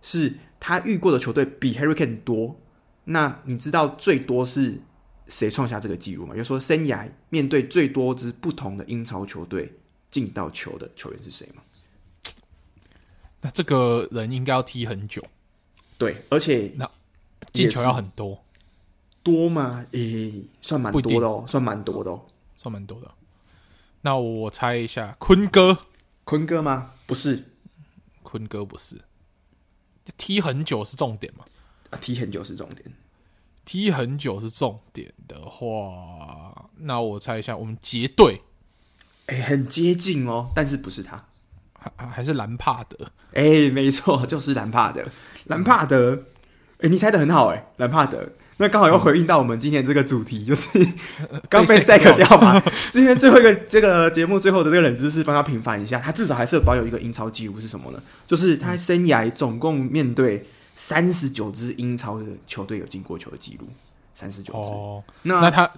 [0.00, 2.58] 是他遇过的球队比 Harry Kane 多，
[3.04, 4.80] 那你知道最多是
[5.28, 6.34] 谁创下这个记录吗？
[6.34, 9.72] 就说生涯面对最多支不同的英超球队
[10.10, 11.62] 进到球的球员是谁吗？
[13.42, 15.20] 那这个人应该要踢很久，
[15.98, 16.90] 对，而且那
[17.52, 18.42] 进球要很多，
[19.22, 19.84] 多吗？
[19.90, 20.00] 诶、
[20.30, 22.22] 欸，算蛮多的哦，算蛮多的哦，
[22.56, 23.12] 算蛮多的。
[24.02, 25.76] 那我猜一下，坤哥，
[26.24, 26.92] 坤哥吗？
[27.06, 27.44] 不是，
[28.22, 29.02] 坤哥不是，
[30.16, 31.44] 踢很久是重点吗？
[32.00, 32.94] 踢很久是重点，
[33.64, 38.40] 踢很久是重点的话，那我猜一下，我们结队，
[39.26, 41.24] 哎、欸，很接近哦，但是不是他，
[41.96, 43.06] 还还是兰帕德？
[43.32, 45.02] 哎、欸，没错，就是兰帕德，
[45.46, 46.24] 兰帕德，
[46.78, 48.28] 哎、欸，你猜的很好，哎，兰帕德。
[48.58, 50.68] 那刚好又回应到我们今天这个主题，就是
[51.48, 52.62] 刚被 sack 掉嘛。
[52.90, 58.00] 今天最后一个这个节目最后的这个冷知识，帮他平反一下，他至少还是有保有一个英超纪录是什么呢？
[58.26, 60.46] 就是他生涯总共面对
[60.76, 63.66] 三十九支英超的球队有进过球的记录，
[64.14, 64.70] 三十九支。
[64.70, 65.68] 哦，那那他。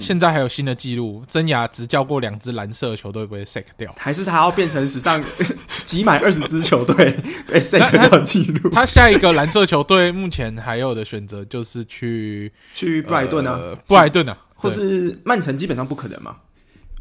[0.00, 5.22] 现在还有新的记录，真牙执教过两支蓝色球队被 sack 掉，还是他要变成史上
[5.84, 7.16] 集满二十支球队
[7.46, 8.70] 被 sack 掉记录？
[8.70, 16.36] 他下一个蓝色球队目前还有的选择就是去去布莱顿啊，呃、布莱顿啊，或是曼城，基本上不可能嘛。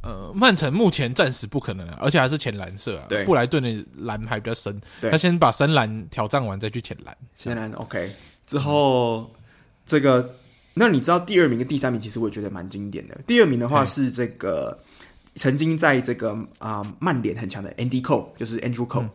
[0.01, 3.05] 呃，曼城目前暂时不可能啊，而且还是浅蓝色啊。
[3.07, 7.17] 对，布莱顿的蓝还比较深，他先把深蓝挑战完再去浅蓝。
[7.35, 8.11] 浅蓝 OK
[8.45, 9.29] 之后、嗯、
[9.85, 10.35] 这个。
[10.75, 13.15] 那你知道第二名跟第三名，其实我也觉得蛮经典的。
[13.27, 14.77] 第二名的话是这个
[15.35, 19.09] 曾经在这个啊、呃、曼联很强的 Andy Cole，就是 Andrew Cole，、嗯、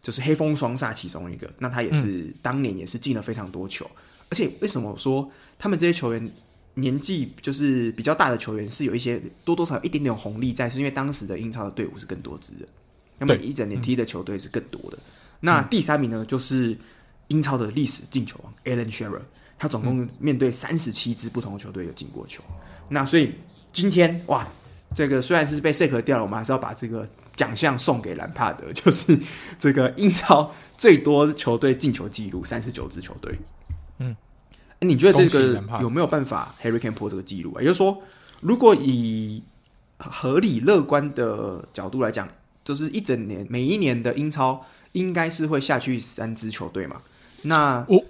[0.00, 1.50] 就是黑风双煞其中一个。
[1.58, 3.84] 那他也是、嗯、当年也是进了非常多球，
[4.30, 6.32] 而且为什么说他们这些球员
[6.72, 12.66] 年纪就是比较大的球员是有一些多多少一点点红利在，是因为当时的英超的队伍是更多支的，
[13.18, 14.98] 那么一整年踢的球队是更多的。
[15.40, 16.74] 那第三名呢，就是
[17.28, 19.20] 英超的历史进球王 Alan Shearer。
[19.64, 22.54] 他总共面对三十七支不同的球队有进过球，嗯，
[22.90, 23.32] 那所以
[23.72, 24.46] 今天哇，
[24.94, 29.18] 这个虽然是被 sack 掉了，我们还是要把这个奖项送给兰帕德， 就是
[29.58, 33.38] 这个英超最多球队进球纪录三十九支球队。
[34.00, 34.14] 嗯，
[34.80, 37.62] 你觉得这个有没有办法 Harry Kane 破这个纪录啊？
[37.62, 38.02] 也就是说，
[38.42, 39.42] 如果以
[39.96, 42.28] 合理乐观的角度来讲，
[42.62, 44.62] 就是一整年每一年的英超
[44.92, 47.00] 应该是会下去三支球队嘛？
[47.40, 48.04] 那我。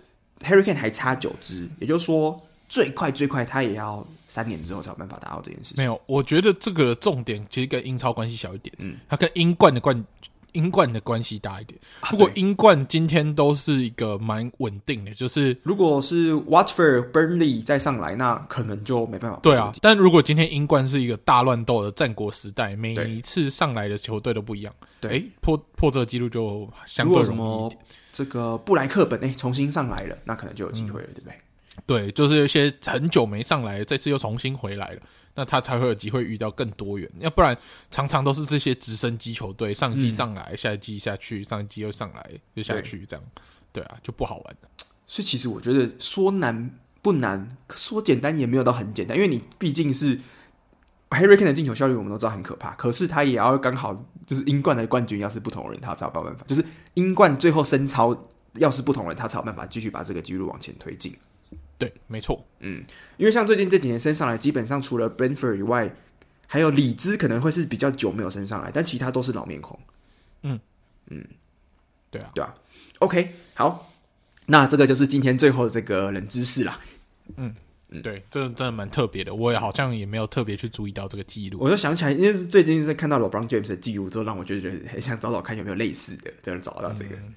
[0.45, 5.77] Harry Kane 还差九支，也就是说，最快最快他也要三年之后才有办法达到这件事情。
[5.79, 10.05] 没有，我觉得这个重点其实跟英超关系小一点，嗯，它跟英冠的冠
[10.53, 11.77] 英冠的关系大一点。
[12.13, 19.41] 如果英冠今天都是一个蛮稳定的，就是如果是 Watford、Burnley 再上来，那可能就没办法。
[19.43, 27.81] 对啊，但如果今天英冠是一个大乱斗的战国时代，每一次上来的球队都不一样，对，欸、破破这个记录就相对容易一点。
[28.15, 31.39] 这个布莱克本诶重新上来了，那可能就有机会了，嗯，对不对？
[31.85, 35.03] 对，就是有些很久没上来，这次又重新回来了，
[35.35, 37.11] 那他才会有机会遇到更多元。
[37.19, 37.59] 要不然
[37.91, 43.25] 常常都是这些直升机球队，上一季上来，嗯，下一季下去，上一季又上来又下去，这样
[43.73, 44.69] 对啊，就不好玩了。
[45.09, 46.71] 所以其实我觉得说难
[47.03, 50.21] 不难，说简单也没有到很简单，因为你毕竟是。
[51.15, 56.45] Harry Kane 的进球效率我们都知道很可怕，可是他也要刚好就是英冠的冠军，要是不同人，他才有办法。
[56.47, 56.65] 就是
[56.95, 58.17] 英冠最后升超，
[58.55, 61.17] 要是不同人，他才有办法继续把这个纪录往前推进。
[61.77, 62.85] 对，没错，嗯，
[63.17, 65.95] 因为像最近这几年升上来，基本上除了 Brentford 以外，
[66.47, 69.79] 还有里兹可能会是比较久没有升上来，但其他都是老面孔。
[70.43, 70.61] 嗯
[71.11, 71.25] 嗯，
[72.11, 72.55] 对啊，对啊。
[73.01, 73.93] OK，好，
[74.47, 76.81] 那这个就是今天最后的这个冷知识啦。
[77.37, 77.55] 嗯。
[78.03, 81.59] 对，这真的蛮特别的，我也好像也没有特别去注意到这个记录。
[81.61, 87.17] 我就想起来，因为是最近是看到 LeBron James 的记录之后，让我就觉得很想找找看有没有类似的，就能找到这个。
[87.17, 87.35] 嗯、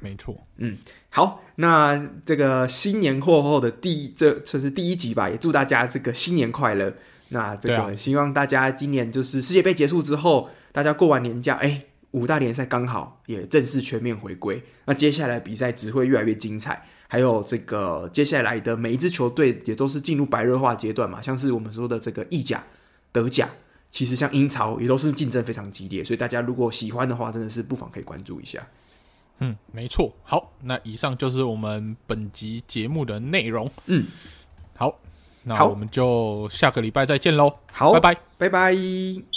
[0.00, 0.76] 没错，嗯，
[1.08, 6.94] 好，那这个新年过后的第一，这这是第一集吧，也祝大家这个新年快乐。
[7.28, 16.84] 那这个希望大家今年就是世界杯结束之后，大家过完年假，哎，五大联赛刚好也正式全面回归，那接下来比赛只会越来越精彩。
[17.12, 22.62] 还有这个接下来的每一支球队也都是进入白热化阶段嘛，像是我们说的这个意甲、
[23.10, 23.48] 德甲，
[23.90, 28.64] 其实像英超也都是竞争非常激烈，所以大家如果喜欢的话，真的是不妨可以关注一下。
[29.40, 30.14] 嗯，没错。
[30.22, 33.68] 好，那以上就是我们本集节目的内容。
[33.86, 34.06] 嗯，
[34.76, 34.96] 好，
[35.42, 37.52] 那我们就下个礼拜再见喽。
[37.72, 39.29] 好，拜拜，拜拜。